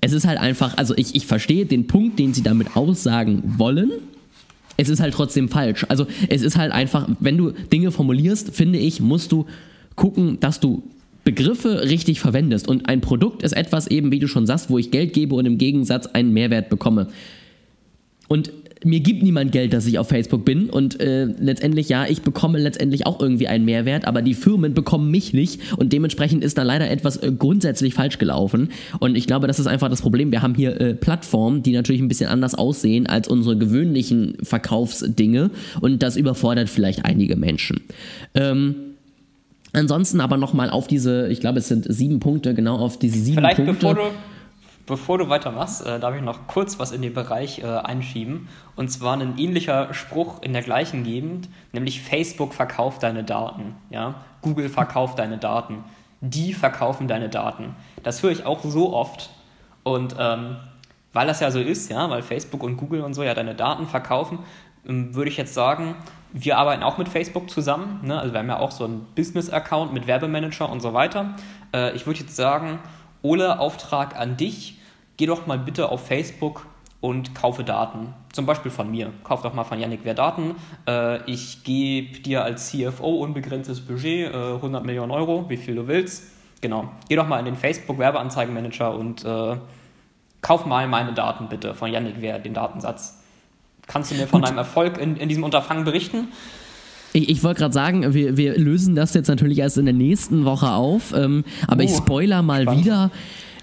es 0.01 0.11
ist 0.11 0.27
halt 0.27 0.37
einfach, 0.37 0.77
also 0.77 0.93
ich, 0.97 1.15
ich 1.15 1.25
verstehe 1.25 1.65
den 1.65 1.87
Punkt, 1.87 2.19
den 2.19 2.33
sie 2.33 2.43
damit 2.43 2.75
aussagen 2.75 3.41
wollen. 3.57 3.91
Es 4.75 4.89
ist 4.89 4.99
halt 4.99 5.13
trotzdem 5.13 5.47
falsch. 5.47 5.85
Also 5.87 6.05
es 6.27 6.41
ist 6.41 6.57
halt 6.57 6.73
einfach, 6.73 7.07
wenn 7.21 7.37
du 7.37 7.51
Dinge 7.51 7.91
formulierst, 7.91 8.53
finde 8.53 8.77
ich, 8.77 8.99
musst 8.99 9.31
du 9.31 9.45
gucken, 9.97 10.39
dass 10.39 10.61
du 10.61 10.83
Begriffe 11.25 11.83
richtig 11.83 12.21
verwendest. 12.21 12.69
Und 12.69 12.87
ein 12.87 13.01
Produkt 13.01 13.43
ist 13.43 13.51
etwas 13.51 13.87
eben, 13.87 14.13
wie 14.13 14.19
du 14.19 14.29
schon 14.29 14.45
sagst, 14.45 14.69
wo 14.69 14.77
ich 14.77 14.91
Geld 14.91 15.11
gebe 15.11 15.35
und 15.35 15.45
im 15.45 15.57
Gegensatz 15.57 16.07
einen 16.07 16.31
Mehrwert 16.31 16.69
bekomme. 16.69 17.07
Und 18.29 18.53
mir 18.85 19.01
gibt 19.01 19.23
niemand 19.23 19.51
Geld, 19.51 19.73
dass 19.73 19.85
ich 19.85 19.99
auf 19.99 20.07
Facebook 20.07 20.45
bin. 20.45 20.69
Und 20.69 21.01
äh, 21.01 21.25
letztendlich, 21.25 21.89
ja, 21.89 22.05
ich 22.07 22.21
bekomme 22.21 22.59
letztendlich 22.59 23.05
auch 23.05 23.19
irgendwie 23.19 23.49
einen 23.49 23.65
Mehrwert, 23.65 24.05
aber 24.05 24.21
die 24.21 24.35
Firmen 24.35 24.73
bekommen 24.73 25.11
mich 25.11 25.33
nicht. 25.33 25.59
Und 25.75 25.91
dementsprechend 25.91 26.45
ist 26.45 26.57
da 26.57 26.63
leider 26.63 26.89
etwas 26.89 27.17
äh, 27.17 27.31
grundsätzlich 27.37 27.93
falsch 27.93 28.19
gelaufen. 28.19 28.69
Und 28.99 29.17
ich 29.17 29.27
glaube, 29.27 29.47
das 29.47 29.59
ist 29.59 29.67
einfach 29.67 29.89
das 29.89 30.01
Problem. 30.01 30.31
Wir 30.31 30.41
haben 30.41 30.55
hier 30.55 30.79
äh, 30.79 30.93
Plattformen, 30.93 31.61
die 31.61 31.73
natürlich 31.73 32.01
ein 32.01 32.07
bisschen 32.07 32.29
anders 32.29 32.55
aussehen 32.55 33.07
als 33.07 33.27
unsere 33.27 33.57
gewöhnlichen 33.57 34.37
Verkaufsdinge. 34.43 35.51
Und 35.81 36.03
das 36.03 36.15
überfordert 36.15 36.69
vielleicht 36.69 37.03
einige 37.03 37.35
Menschen. 37.35 37.81
Ähm, 38.33 38.75
ansonsten 39.77 40.21
aber 40.21 40.37
nochmal 40.37 40.69
auf 40.69 40.87
diese, 40.87 41.27
ich 41.27 41.39
glaube, 41.39 41.59
es 41.59 41.67
sind 41.67 41.85
sieben 41.87 42.19
Punkte, 42.19 42.53
genau 42.53 42.77
auf 42.77 42.97
diese 42.97 43.19
sieben 43.19 43.37
Vielleicht 43.37 43.57
Punkte. 43.57 43.73
bevor 43.73 43.93
du, 43.95 44.01
bevor 44.85 45.17
du 45.17 45.29
weitermachst, 45.29 45.85
äh, 45.85 45.99
darf 45.99 46.15
ich 46.15 46.21
noch 46.21 46.47
kurz 46.47 46.79
was 46.79 46.91
in 46.91 47.01
den 47.01 47.13
Bereich 47.13 47.59
äh, 47.59 47.65
einschieben. 47.65 48.47
Und 48.75 48.89
zwar 48.89 49.17
ein 49.17 49.37
ähnlicher 49.37 49.93
Spruch 49.93 50.41
in 50.41 50.53
der 50.53 50.63
gleichen 50.63 51.03
Gegend, 51.03 51.49
nämlich 51.73 52.01
Facebook 52.01 52.53
verkauft 52.53 53.03
deine 53.03 53.23
Daten. 53.23 53.75
Ja? 53.89 54.15
Google 54.41 54.69
verkauft 54.69 55.19
deine 55.19 55.37
Daten. 55.37 55.83
Die 56.21 56.53
verkaufen 56.53 57.07
deine 57.07 57.29
Daten. 57.29 57.75
Das 58.03 58.23
höre 58.23 58.31
ich 58.31 58.45
auch 58.45 58.63
so 58.63 58.93
oft. 58.93 59.29
Und 59.83 60.15
ähm, 60.19 60.57
weil 61.13 61.25
das 61.27 61.39
ja 61.39 61.49
so 61.51 61.59
ist, 61.59 61.89
ja, 61.89 62.09
weil 62.09 62.21
Facebook 62.21 62.61
und 62.61 62.77
Google 62.77 63.01
und 63.01 63.13
so 63.13 63.23
ja 63.23 63.33
deine 63.33 63.55
Daten 63.55 63.87
verkaufen, 63.87 64.39
würde 64.83 65.29
ich 65.29 65.37
jetzt 65.37 65.53
sagen, 65.53 65.95
wir 66.33 66.57
arbeiten 66.57 66.83
auch 66.83 66.97
mit 66.97 67.09
Facebook 67.09 67.49
zusammen. 67.49 68.01
Ne? 68.03 68.19
Also 68.19 68.33
wir 68.33 68.39
haben 68.39 68.49
ja 68.49 68.59
auch 68.59 68.71
so 68.71 68.85
einen 68.85 69.05
Business-Account 69.15 69.93
mit 69.93 70.07
Werbemanager 70.07 70.69
und 70.69 70.81
so 70.81 70.93
weiter. 70.93 71.35
Äh, 71.73 71.95
ich 71.95 72.05
würde 72.05 72.19
jetzt 72.19 72.35
sagen, 72.35 72.79
Ole, 73.21 73.59
Auftrag 73.59 74.17
an 74.17 74.37
dich, 74.37 74.79
geh 75.17 75.25
doch 75.25 75.47
mal 75.47 75.57
bitte 75.57 75.89
auf 75.89 76.05
Facebook 76.07 76.65
und 77.01 77.35
kaufe 77.35 77.63
Daten. 77.63 78.13
Zum 78.33 78.45
Beispiel 78.45 78.71
von 78.71 78.89
mir. 78.89 79.11
Kauf 79.23 79.41
doch 79.41 79.53
mal 79.53 79.63
von 79.63 79.79
Yannick 79.79 80.01
Wer 80.03 80.13
Daten. 80.13 80.55
Äh, 80.87 81.23
ich 81.29 81.63
gebe 81.63 82.19
dir 82.19 82.43
als 82.43 82.69
CFO 82.69 83.23
unbegrenztes 83.23 83.81
Budget, 83.81 84.33
äh, 84.33 84.53
100 84.55 84.85
Millionen 84.85 85.11
Euro, 85.11 85.49
wie 85.49 85.57
viel 85.57 85.75
du 85.75 85.87
willst. 85.87 86.31
Genau. 86.61 86.89
Geh 87.07 87.15
doch 87.15 87.27
mal 87.27 87.39
in 87.39 87.45
den 87.45 87.55
Facebook-Werbeanzeigenmanager 87.55 88.95
und 88.95 89.23
äh, 89.23 89.57
kauf 90.41 90.65
mal 90.65 90.87
meine 90.87 91.13
Daten 91.13 91.49
bitte 91.49 91.75
von 91.75 91.91
Yannick 91.91 92.15
Wer, 92.19 92.39
den 92.39 92.53
Datensatz. 92.53 93.23
Kannst 93.87 94.11
du 94.11 94.15
mir 94.15 94.27
von 94.27 94.41
Gut. 94.41 94.49
deinem 94.49 94.57
Erfolg 94.57 94.97
in, 94.99 95.15
in 95.15 95.29
diesem 95.29 95.43
Unterfangen 95.43 95.85
berichten? 95.85 96.27
Ich, 97.13 97.29
ich 97.29 97.43
wollte 97.43 97.61
gerade 97.61 97.73
sagen, 97.73 98.13
wir, 98.13 98.37
wir 98.37 98.57
lösen 98.57 98.95
das 98.95 99.13
jetzt 99.13 99.27
natürlich 99.27 99.57
erst 99.59 99.77
in 99.77 99.85
der 99.85 99.93
nächsten 99.93 100.45
Woche 100.45 100.71
auf, 100.71 101.13
ähm, 101.15 101.43
aber 101.67 101.83
ich 101.83 101.91
Uh, 101.91 101.97
spoiler 101.97 102.41
mal 102.41 102.63
spannend. 102.63 102.85
wieder. 102.85 103.11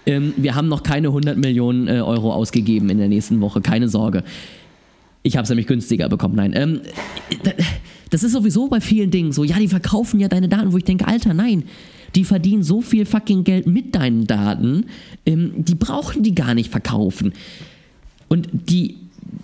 Ähm, 0.07 0.35
wir 0.37 0.55
haben 0.55 0.69
noch 0.69 0.83
keine 0.83 1.09
100 1.09 1.37
Millionen 1.39 1.89
äh, 1.89 2.01
Euro 2.01 2.33
ausgegeben 2.33 2.91
in 2.91 2.99
der 2.99 3.09
nächsten 3.09 3.41
Woche, 3.41 3.61
keine 3.61 3.89
Sorge. 3.89 4.25
Ich 5.23 5.37
habe 5.37 5.45
es 5.45 5.49
nämlich 5.51 5.67
günstiger 5.67 6.09
bekommen, 6.09 6.37
nein. 6.37 6.53
Ähm, 6.55 6.81
das 8.11 8.23
ist 8.23 8.33
sowieso 8.33 8.69
bei 8.69 8.81
vielen 8.81 9.11
Dingen 9.11 9.33
so, 9.33 9.45
ja, 9.45 9.59
die 9.59 9.69
verkaufen 9.69 10.21
ja 10.21 10.29
deine 10.29 10.49
Daten, 10.49 10.73
wo 10.73 10.77
ich 10.77 10.85
denke, 10.85 11.07
Alter, 11.07 11.33
nein, 11.33 11.65
die 12.15 12.25
verdienen 12.25 12.63
so 12.63 12.81
viel 12.81 13.07
fucking 13.07 13.45
Geld 13.45 13.67
mit 13.67 13.95
deinen 13.95 14.27
Daten, 14.27 14.87
ähm, 15.27 15.53
die 15.57 15.75
brauchen 15.75 16.23
die 16.23 16.35
gar 16.35 16.55
nicht 16.55 16.71
verkaufen. 16.71 17.33
Und 18.29 18.49
die 18.53 18.97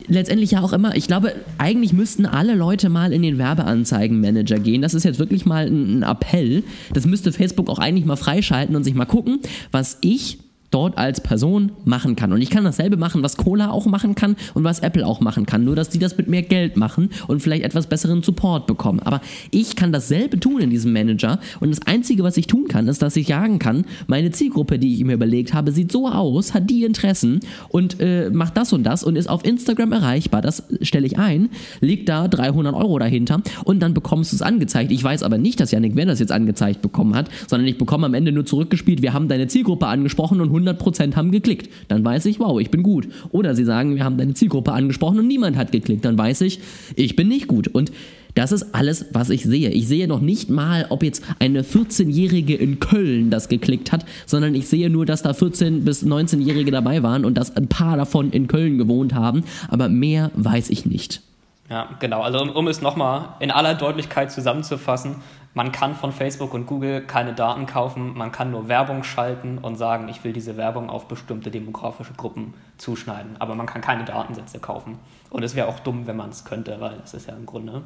letztendlich 0.06 0.52
ja 0.52 0.60
auch 0.60 0.72
immer, 0.72 0.96
ich 0.96 1.06
glaube, 1.06 1.34
eigentlich 1.58 1.92
müssten 1.92 2.26
alle 2.26 2.54
Leute 2.54 2.88
mal 2.88 3.12
in 3.12 3.22
den 3.22 3.38
Werbeanzeigenmanager 3.38 4.58
gehen. 4.58 4.82
Das 4.82 4.94
ist 4.94 5.04
jetzt 5.04 5.18
wirklich 5.18 5.46
mal 5.46 5.66
ein, 5.66 6.02
Appell. 6.02 6.64
Das 6.92 7.06
müsste 7.06 7.32
Facebook 7.32 7.68
auch 7.68 7.78
eigentlich 7.78 8.04
mal 8.04 8.16
freischalten 8.16 8.74
und 8.74 8.84
sich 8.84 8.94
mal 8.94 9.04
gucken, 9.04 9.40
was 9.70 9.98
ich 10.00 10.38
dort 10.70 10.98
als 10.98 11.20
Person 11.20 11.72
machen 11.84 12.16
kann. 12.16 12.32
Und 12.32 12.40
ich 12.40 12.50
kann 12.50 12.64
dasselbe 12.64 12.96
machen, 12.96 13.22
was 13.22 13.36
Cola 13.36 13.70
auch 13.70 13.86
machen 13.86 14.14
kann 14.14 14.36
und 14.54 14.64
was 14.64 14.80
Apple 14.80 15.06
auch 15.06 15.20
machen 15.20 15.46
kann. 15.46 15.64
Nur, 15.64 15.76
dass 15.76 15.88
die 15.88 15.98
das 15.98 16.16
mit 16.16 16.28
mehr 16.28 16.42
Geld 16.42 16.76
machen 16.76 17.10
und 17.26 17.42
vielleicht 17.42 17.64
etwas 17.64 17.86
besseren 17.86 18.22
Support 18.22 18.66
bekommen. 18.66 19.00
Aber 19.00 19.20
ich 19.50 19.76
kann 19.76 19.92
dasselbe 19.92 20.38
tun 20.38 20.60
in 20.60 20.70
diesem 20.70 20.92
Manager. 20.92 21.40
Und 21.60 21.70
das 21.70 21.86
Einzige, 21.86 22.22
was 22.22 22.36
ich 22.36 22.46
tun 22.46 22.68
kann, 22.68 22.88
ist, 22.88 23.02
dass 23.02 23.16
ich 23.16 23.26
sagen 23.26 23.58
kann, 23.58 23.84
meine 24.06 24.30
Zielgruppe, 24.30 24.78
die 24.78 24.94
ich 24.94 25.04
mir 25.04 25.14
überlegt 25.14 25.54
habe, 25.54 25.72
sieht 25.72 25.92
so 25.92 26.08
aus, 26.08 26.54
hat 26.54 26.70
die 26.70 26.84
Interessen 26.84 27.40
und 27.68 28.00
äh, 28.00 28.30
macht 28.30 28.56
das 28.56 28.72
und 28.72 28.84
das 28.84 29.02
und 29.02 29.16
ist 29.16 29.28
auf 29.28 29.44
Instagram 29.44 29.92
erreichbar. 29.92 30.42
Das 30.42 30.62
stelle 30.82 31.06
ich 31.06 31.18
ein, 31.18 31.50
leg 31.80 32.06
da 32.06 32.28
300 32.28 32.74
Euro 32.74 32.98
dahinter 32.98 33.42
und 33.64 33.80
dann 33.80 33.94
bekommst 33.94 34.32
du 34.32 34.36
es 34.36 34.42
angezeigt. 34.42 34.92
Ich 34.92 35.02
weiß 35.02 35.22
aber 35.22 35.38
nicht, 35.38 35.60
dass 35.60 35.70
Janik 35.70 35.96
wer 35.96 36.06
das 36.06 36.20
jetzt 36.20 36.32
angezeigt 36.32 36.82
bekommen 36.82 37.14
hat, 37.14 37.28
sondern 37.46 37.68
ich 37.68 37.78
bekomme 37.78 38.06
am 38.06 38.14
Ende 38.14 38.32
nur 38.32 38.46
zurückgespielt, 38.46 39.02
wir 39.02 39.12
haben 39.12 39.28
deine 39.28 39.48
Zielgruppe 39.48 39.86
angesprochen 39.86 40.40
und 40.40 40.50
100% 40.60 41.16
haben 41.16 41.30
geklickt. 41.30 41.70
Dann 41.88 42.04
weiß 42.04 42.26
ich, 42.26 42.40
wow, 42.40 42.60
ich 42.60 42.70
bin 42.70 42.82
gut. 42.82 43.08
Oder 43.30 43.54
sie 43.54 43.64
sagen, 43.64 43.96
wir 43.96 44.04
haben 44.04 44.18
deine 44.18 44.34
Zielgruppe 44.34 44.72
angesprochen 44.72 45.18
und 45.18 45.26
niemand 45.26 45.56
hat 45.56 45.72
geklickt. 45.72 46.04
Dann 46.04 46.18
weiß 46.18 46.42
ich, 46.42 46.60
ich 46.96 47.16
bin 47.16 47.28
nicht 47.28 47.46
gut. 47.48 47.68
Und 47.68 47.92
das 48.34 48.52
ist 48.52 48.74
alles, 48.74 49.06
was 49.12 49.30
ich 49.30 49.42
sehe. 49.42 49.70
Ich 49.70 49.88
sehe 49.88 50.06
noch 50.06 50.20
nicht 50.20 50.50
mal, 50.50 50.86
ob 50.90 51.02
jetzt 51.02 51.24
eine 51.38 51.62
14-Jährige 51.62 52.54
in 52.54 52.80
Köln 52.80 53.30
das 53.30 53.48
geklickt 53.48 53.92
hat, 53.92 54.04
sondern 54.26 54.54
ich 54.54 54.68
sehe 54.68 54.90
nur, 54.90 55.06
dass 55.06 55.22
da 55.22 55.30
14- 55.30 55.82
bis 55.82 56.04
19-Jährige 56.04 56.70
dabei 56.70 57.02
waren 57.02 57.24
und 57.24 57.36
dass 57.36 57.56
ein 57.56 57.68
paar 57.68 57.96
davon 57.96 58.30
in 58.30 58.46
Köln 58.46 58.78
gewohnt 58.78 59.14
haben. 59.14 59.44
Aber 59.68 59.88
mehr 59.88 60.30
weiß 60.34 60.70
ich 60.70 60.86
nicht. 60.86 61.22
Ja, 61.68 61.88
genau. 62.00 62.22
Also 62.22 62.40
um, 62.40 62.50
um 62.50 62.66
es 62.66 62.82
nochmal 62.82 63.36
in 63.38 63.52
aller 63.52 63.74
Deutlichkeit 63.74 64.32
zusammenzufassen, 64.32 65.16
man 65.52 65.72
kann 65.72 65.94
von 65.94 66.12
Facebook 66.12 66.54
und 66.54 66.66
Google 66.66 67.02
keine 67.02 67.34
Daten 67.34 67.66
kaufen, 67.66 68.16
man 68.16 68.30
kann 68.30 68.52
nur 68.52 68.68
Werbung 68.68 69.02
schalten 69.02 69.58
und 69.58 69.76
sagen, 69.76 70.08
ich 70.08 70.22
will 70.22 70.32
diese 70.32 70.56
Werbung 70.56 70.88
auf 70.88 71.08
bestimmte 71.08 71.50
demografische 71.50 72.12
Gruppen 72.14 72.54
zuschneiden. 72.78 73.36
Aber 73.40 73.54
man 73.54 73.66
kann 73.66 73.80
keine 73.80 74.04
Datensätze 74.04 74.60
kaufen. 74.60 74.98
Und 75.28 75.42
es 75.42 75.56
wäre 75.56 75.66
auch 75.66 75.80
dumm, 75.80 76.06
wenn 76.06 76.16
man 76.16 76.30
es 76.30 76.44
könnte, 76.44 76.80
weil 76.80 76.98
das 76.98 77.14
ist 77.14 77.26
ja 77.26 77.34
im 77.34 77.46
Grunde, 77.46 77.82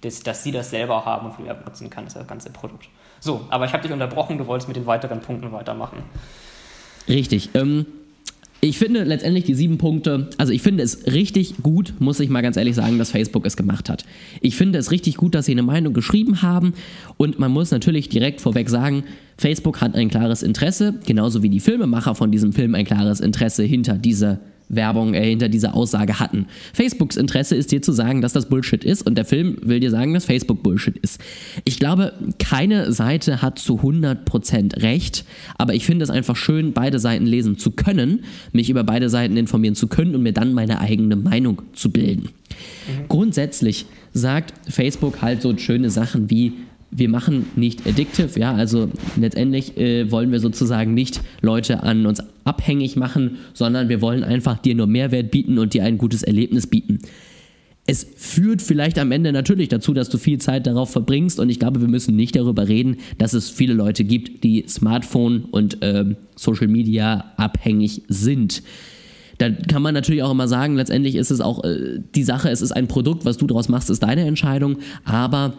dass, 0.00 0.22
dass 0.22 0.42
sie 0.42 0.52
das 0.52 0.70
selber 0.70 1.04
haben 1.04 1.26
und 1.26 1.32
für 1.32 1.42
die 1.42 1.48
Werbung 1.48 1.66
nutzen 1.66 1.90
kann, 1.90 2.06
ist 2.06 2.16
das 2.16 2.26
ganze 2.26 2.50
Produkt. 2.50 2.88
So, 3.20 3.46
aber 3.50 3.66
ich 3.66 3.72
habe 3.72 3.82
dich 3.82 3.92
unterbrochen, 3.92 4.38
du 4.38 4.46
wolltest 4.46 4.68
mit 4.68 4.76
den 4.76 4.86
weiteren 4.86 5.20
Punkten 5.20 5.52
weitermachen. 5.52 6.02
Richtig. 7.06 7.54
Ähm, 7.54 7.86
ich 8.64 8.78
finde 8.78 9.02
letztendlich 9.02 9.42
die 9.42 9.54
sieben 9.54 9.76
Punkte, 9.76 10.30
also 10.38 10.52
ich 10.52 10.62
finde 10.62 10.84
es 10.84 11.06
richtig 11.12 11.56
gut, 11.64 11.94
muss 11.98 12.20
ich 12.20 12.30
mal 12.30 12.42
ganz 12.42 12.56
ehrlich 12.56 12.76
sagen, 12.76 12.96
dass 12.96 13.10
Facebook 13.10 13.44
es 13.44 13.56
gemacht 13.56 13.90
hat. 13.90 14.04
Ich 14.40 14.54
finde 14.54 14.78
es 14.78 14.92
richtig 14.92 15.16
gut, 15.16 15.34
dass 15.34 15.46
sie 15.46 15.52
eine 15.52 15.64
Meinung 15.64 15.92
geschrieben 15.92 16.42
haben 16.42 16.72
und 17.16 17.40
man 17.40 17.50
muss 17.50 17.72
natürlich 17.72 18.08
direkt 18.08 18.40
vorweg 18.40 18.70
sagen, 18.70 19.02
Facebook 19.36 19.80
hat 19.80 19.96
ein 19.96 20.10
klares 20.10 20.44
Interesse, 20.44 20.94
genauso 21.04 21.42
wie 21.42 21.48
die 21.48 21.58
Filmemacher 21.58 22.14
von 22.14 22.30
diesem 22.30 22.52
Film 22.52 22.76
ein 22.76 22.84
klares 22.84 23.18
Interesse 23.18 23.64
hinter 23.64 23.94
dieser 23.94 24.38
Werbung 24.72 25.14
äh, 25.14 25.24
hinter 25.24 25.48
dieser 25.48 25.74
Aussage 25.74 26.18
hatten. 26.18 26.46
Facebooks 26.72 27.16
Interesse 27.16 27.54
ist 27.54 27.70
dir 27.70 27.82
zu 27.82 27.92
sagen, 27.92 28.20
dass 28.20 28.32
das 28.32 28.48
Bullshit 28.48 28.82
ist 28.82 29.06
und 29.06 29.16
der 29.16 29.24
Film 29.24 29.56
will 29.62 29.78
dir 29.78 29.90
sagen, 29.90 30.14
dass 30.14 30.24
Facebook 30.24 30.62
Bullshit 30.62 30.96
ist. 30.96 31.20
Ich 31.64 31.78
glaube, 31.78 32.12
keine 32.38 32.92
Seite 32.92 33.42
hat 33.42 33.58
zu 33.58 33.80
100% 33.80 34.82
recht, 34.82 35.24
aber 35.56 35.74
ich 35.74 35.84
finde 35.84 36.02
es 36.02 36.10
einfach 36.10 36.36
schön, 36.36 36.72
beide 36.72 36.98
Seiten 36.98 37.26
lesen 37.26 37.58
zu 37.58 37.70
können, 37.70 38.24
mich 38.52 38.70
über 38.70 38.82
beide 38.82 39.08
Seiten 39.08 39.36
informieren 39.36 39.74
zu 39.74 39.86
können 39.86 40.14
und 40.14 40.22
mir 40.22 40.32
dann 40.32 40.54
meine 40.54 40.80
eigene 40.80 41.16
Meinung 41.16 41.62
zu 41.74 41.90
bilden. 41.90 42.22
Mhm. 42.22 43.08
Grundsätzlich 43.08 43.86
sagt 44.14 44.52
Facebook 44.68 45.22
halt 45.22 45.42
so 45.42 45.56
schöne 45.56 45.90
Sachen 45.90 46.30
wie 46.30 46.52
wir 46.94 47.08
machen 47.08 47.46
nicht 47.56 47.86
addictive, 47.86 48.38
ja, 48.38 48.54
also 48.54 48.90
letztendlich 49.16 49.76
äh, 49.78 50.10
wollen 50.10 50.30
wir 50.30 50.40
sozusagen 50.40 50.92
nicht 50.92 51.22
Leute 51.40 51.82
an 51.82 52.04
uns 52.04 52.22
abhängig 52.44 52.96
machen, 52.96 53.38
sondern 53.54 53.88
wir 53.88 54.02
wollen 54.02 54.22
einfach 54.22 54.58
dir 54.58 54.74
nur 54.74 54.86
Mehrwert 54.86 55.30
bieten 55.30 55.58
und 55.58 55.72
dir 55.72 55.84
ein 55.84 55.96
gutes 55.96 56.22
Erlebnis 56.22 56.66
bieten. 56.66 56.98
Es 57.86 58.06
führt 58.16 58.62
vielleicht 58.62 58.98
am 58.98 59.10
Ende 59.10 59.32
natürlich 59.32 59.68
dazu, 59.68 59.92
dass 59.92 60.08
du 60.08 60.18
viel 60.18 60.38
Zeit 60.38 60.66
darauf 60.66 60.90
verbringst 60.90 61.40
und 61.40 61.48
ich 61.48 61.58
glaube, 61.58 61.80
wir 61.80 61.88
müssen 61.88 62.14
nicht 62.14 62.36
darüber 62.36 62.68
reden, 62.68 62.98
dass 63.18 63.32
es 63.32 63.50
viele 63.50 63.72
Leute 63.72 64.04
gibt, 64.04 64.44
die 64.44 64.66
Smartphone 64.68 65.46
und 65.50 65.82
äh, 65.82 66.14
Social 66.36 66.68
Media 66.68 67.32
abhängig 67.38 68.02
sind. 68.08 68.62
Da 69.38 69.50
kann 69.50 69.82
man 69.82 69.94
natürlich 69.94 70.22
auch 70.22 70.30
immer 70.30 70.46
sagen, 70.46 70.76
letztendlich 70.76 71.16
ist 71.16 71.30
es 71.30 71.40
auch 71.40 71.64
äh, 71.64 72.00
die 72.14 72.22
Sache, 72.22 72.50
es 72.50 72.60
ist 72.60 72.72
ein 72.72 72.86
Produkt, 72.86 73.24
was 73.24 73.38
du 73.38 73.46
daraus 73.46 73.68
machst, 73.68 73.90
ist 73.90 74.02
deine 74.02 74.26
Entscheidung, 74.26 74.76
aber 75.04 75.54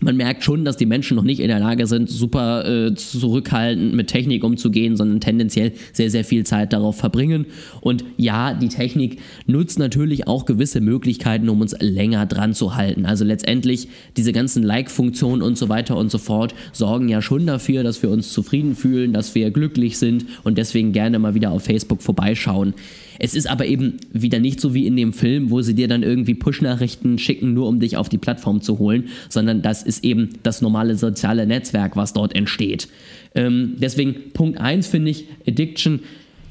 man 0.00 0.16
merkt 0.16 0.42
schon, 0.42 0.64
dass 0.64 0.76
die 0.76 0.86
Menschen 0.86 1.16
noch 1.16 1.22
nicht 1.22 1.40
in 1.40 1.48
der 1.48 1.60
Lage 1.60 1.86
sind, 1.86 2.10
super 2.10 2.66
äh, 2.66 2.94
zurückhaltend 2.94 3.94
mit 3.94 4.08
Technik 4.08 4.42
umzugehen, 4.42 4.96
sondern 4.96 5.20
tendenziell 5.20 5.72
sehr, 5.92 6.10
sehr 6.10 6.24
viel 6.24 6.44
Zeit 6.44 6.72
darauf 6.72 6.96
verbringen. 6.96 7.46
Und 7.80 8.04
ja, 8.16 8.54
die 8.54 8.68
Technik 8.68 9.20
nutzt 9.46 9.78
natürlich 9.78 10.26
auch 10.26 10.46
gewisse 10.46 10.80
Möglichkeiten, 10.80 11.48
um 11.48 11.60
uns 11.60 11.76
länger 11.80 12.26
dran 12.26 12.54
zu 12.54 12.74
halten. 12.74 13.06
Also 13.06 13.24
letztendlich 13.24 13.88
diese 14.16 14.32
ganzen 14.32 14.62
Like-Funktionen 14.62 15.42
und 15.42 15.56
so 15.56 15.68
weiter 15.68 15.96
und 15.96 16.10
so 16.10 16.18
fort 16.18 16.54
sorgen 16.72 17.08
ja 17.08 17.22
schon 17.22 17.46
dafür, 17.46 17.84
dass 17.84 18.02
wir 18.02 18.10
uns 18.10 18.32
zufrieden 18.32 18.74
fühlen, 18.74 19.12
dass 19.12 19.34
wir 19.34 19.50
glücklich 19.50 19.98
sind 19.98 20.26
und 20.42 20.58
deswegen 20.58 20.92
gerne 20.92 21.18
mal 21.20 21.34
wieder 21.34 21.52
auf 21.52 21.64
Facebook 21.64 22.02
vorbeischauen. 22.02 22.74
Es 23.18 23.34
ist 23.34 23.48
aber 23.48 23.66
eben 23.66 23.98
wieder 24.12 24.38
nicht 24.38 24.60
so 24.60 24.74
wie 24.74 24.86
in 24.86 24.96
dem 24.96 25.12
Film, 25.12 25.50
wo 25.50 25.60
sie 25.62 25.74
dir 25.74 25.88
dann 25.88 26.02
irgendwie 26.02 26.34
Push-Nachrichten 26.34 27.18
schicken, 27.18 27.54
nur 27.54 27.68
um 27.68 27.80
dich 27.80 27.96
auf 27.96 28.08
die 28.08 28.18
Plattform 28.18 28.60
zu 28.60 28.78
holen, 28.78 29.08
sondern 29.28 29.62
das 29.62 29.82
ist 29.82 30.04
eben 30.04 30.30
das 30.42 30.62
normale 30.62 30.96
soziale 30.96 31.46
Netzwerk, 31.46 31.96
was 31.96 32.12
dort 32.12 32.34
entsteht. 32.34 32.88
Ähm, 33.34 33.76
deswegen 33.78 34.32
Punkt 34.32 34.58
1 34.58 34.86
finde 34.86 35.10
ich, 35.10 35.26
Addiction 35.46 36.00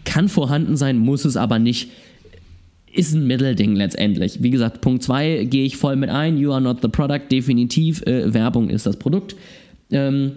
kann 0.06 0.30
vorhanden 0.30 0.76
sein, 0.76 0.98
muss 0.98 1.26
es 1.26 1.38
aber 1.38 1.60
nicht 1.60 1.90
ist 2.94 3.14
ein 3.14 3.26
Mittelding 3.26 3.76
letztendlich. 3.76 4.44
Wie 4.44 4.52
gesagt, 4.52 4.82
Punkt 4.82 5.02
2 5.02 5.46
gehe 5.46 5.66
ich 5.66 5.78
voll 5.78 5.96
mit 5.96 6.12
ein. 6.12 6.38
You 6.38 6.52
are 6.52 6.62
not 6.62 6.84
the 6.84 6.88
product, 6.88 7.32
definitiv. 7.32 8.04
Äh, 8.04 8.34
Werbung 8.34 8.70
ist 8.70 8.86
das 8.86 8.98
Produkt. 8.98 9.36
Ähm, 9.92 10.34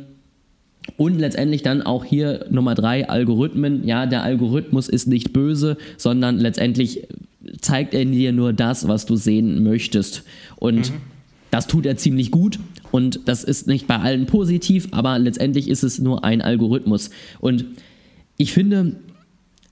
und 0.97 1.19
letztendlich 1.19 1.63
dann 1.63 1.83
auch 1.83 2.05
hier 2.05 2.47
Nummer 2.51 2.75
drei, 2.75 3.09
Algorithmen. 3.09 3.87
Ja, 3.87 4.07
der 4.07 4.23
Algorithmus 4.23 4.89
ist 4.89 5.07
nicht 5.07 5.33
böse, 5.33 5.77
sondern 5.97 6.39
letztendlich 6.39 7.07
zeigt 7.61 7.95
er 7.95 8.05
dir 8.05 8.33
nur 8.33 8.53
das, 8.53 8.89
was 8.89 9.07
du 9.07 9.17
sehen 9.17 9.63
möchtest. 9.63 10.23
Und 10.57 10.91
mhm. 10.91 10.97
das 11.51 11.67
tut 11.67 11.87
er 11.87 11.97
ziemlich 11.97 12.31
gut. 12.31 12.59
Und 12.91 13.21
das 13.27 13.45
ist 13.45 13.67
nicht 13.67 13.87
bei 13.87 13.99
allen 13.99 14.27
positiv, 14.27 14.89
aber 14.93 15.19
letztendlich 15.19 15.69
ist 15.69 15.83
es 15.83 15.99
nur 15.99 16.25
ein 16.25 16.41
Algorithmus. 16.41 17.11
Und 17.41 17.67
ich 18.39 18.53
finde, 18.53 18.97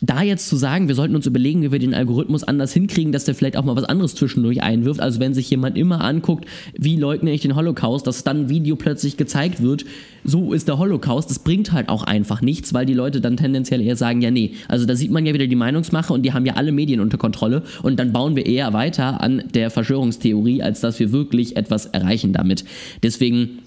da 0.06 0.22
jetzt 0.22 0.48
zu 0.48 0.56
sagen, 0.56 0.88
wir 0.88 0.94
sollten 0.94 1.14
uns 1.14 1.26
überlegen, 1.26 1.62
wie 1.62 1.72
wir 1.72 1.78
den 1.78 1.94
Algorithmus 1.94 2.44
anders 2.44 2.72
hinkriegen, 2.72 3.12
dass 3.12 3.24
der 3.24 3.34
vielleicht 3.34 3.56
auch 3.56 3.64
mal 3.64 3.76
was 3.76 3.84
anderes 3.84 4.14
zwischendurch 4.14 4.62
einwirft. 4.62 5.00
Also 5.00 5.20
wenn 5.20 5.34
sich 5.34 5.48
jemand 5.50 5.78
immer 5.78 6.02
anguckt, 6.02 6.46
wie 6.76 6.96
leugne 6.96 7.32
ich 7.32 7.42
den 7.42 7.56
Holocaust, 7.56 8.06
dass 8.06 8.24
dann 8.24 8.42
ein 8.42 8.48
Video 8.48 8.76
plötzlich 8.76 9.16
gezeigt 9.16 9.62
wird, 9.62 9.84
so 10.24 10.52
ist 10.52 10.68
der 10.68 10.78
Holocaust, 10.78 11.30
das 11.30 11.38
bringt 11.38 11.72
halt 11.72 11.88
auch 11.88 12.02
einfach 12.02 12.40
nichts, 12.40 12.72
weil 12.74 12.86
die 12.86 12.94
Leute 12.94 13.20
dann 13.20 13.36
tendenziell 13.36 13.80
eher 13.80 13.96
sagen, 13.96 14.22
ja 14.22 14.30
nee, 14.30 14.52
also 14.68 14.86
da 14.86 14.96
sieht 14.96 15.10
man 15.10 15.26
ja 15.26 15.34
wieder 15.34 15.46
die 15.46 15.56
Meinungsmache 15.56 16.12
und 16.12 16.22
die 16.22 16.32
haben 16.32 16.46
ja 16.46 16.54
alle 16.54 16.72
Medien 16.72 17.00
unter 17.00 17.18
Kontrolle 17.18 17.62
und 17.82 17.98
dann 17.98 18.12
bauen 18.12 18.36
wir 18.36 18.46
eher 18.46 18.72
weiter 18.72 19.20
an 19.20 19.44
der 19.54 19.70
Verschwörungstheorie, 19.70 20.62
als 20.62 20.80
dass 20.80 20.98
wir 20.98 21.12
wirklich 21.12 21.56
etwas 21.56 21.86
erreichen 21.86 22.32
damit. 22.32 22.64
Deswegen 23.02 23.60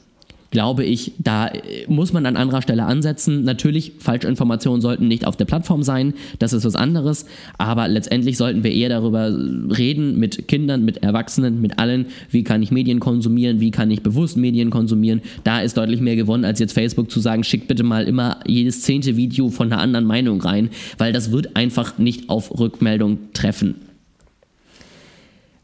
glaube 0.52 0.86
ich, 0.86 1.14
da 1.18 1.48
äh, 1.48 1.86
muss 1.88 2.14
man 2.14 2.26
an 2.26 2.38
anderer 2.38 2.62
Stelle 2.62 2.86
ansetzen. 2.86 3.44
Natürlich, 3.44 3.94
Falschinformationen 4.00 4.82
sollten 4.82 5.08
nicht 5.08 5.26
auf 5.26 5.36
der 5.36 5.46
Plattform 5.46 5.84
sein, 5.84 6.14
das 6.40 6.54
ist 6.54 6.66
was 6.66 6.76
anderes, 6.76 7.26
aber 7.58 7.88
letztendlich 7.88 8.38
sollten 8.38 8.64
wir 8.64 8.72
eher 8.72 8.90
darüber 8.90 9.30
reden 9.78 10.18
mit 10.20 10.48
Kindern, 10.48 10.86
mit 10.86 11.04
Erwachsenen, 11.04 11.62
mit 11.62 11.80
allen, 11.80 12.08
wie 12.32 12.44
kann 12.44 12.64
ich 12.64 12.72
Medien 12.72 13.00
konsumieren, 13.00 13.60
wie 13.60 13.72
kann 13.72 13.92
ich 13.92 14.02
bewusst 14.02 14.38
Medien 14.38 14.70
konsumieren. 14.70 15.22
Da 15.44 15.62
ist 15.62 15.78
deutlich 15.78 16.02
mehr 16.02 16.16
gewonnen, 16.16 16.46
als 16.46 16.60
jetzt 16.60 16.74
Facebook 16.74 17.12
zu 17.12 17.20
sagen, 17.20 17.44
schickt 17.44 17.68
bitte 17.68 17.84
mal 17.84 18.06
immer 18.06 18.40
jedes 18.46 18.82
zehnte 18.82 19.18
Video 19.18 19.50
von 19.50 19.72
einer 19.72 19.82
anderen 19.82 20.06
Meinung 20.06 20.42
rein, 20.42 20.70
weil 20.98 21.14
das 21.14 21.32
wird 21.32 21.56
einfach 21.56 21.98
nicht 21.98 22.30
auf 22.30 22.58
Rückmeldung 22.58 23.20
treffen. 23.34 23.76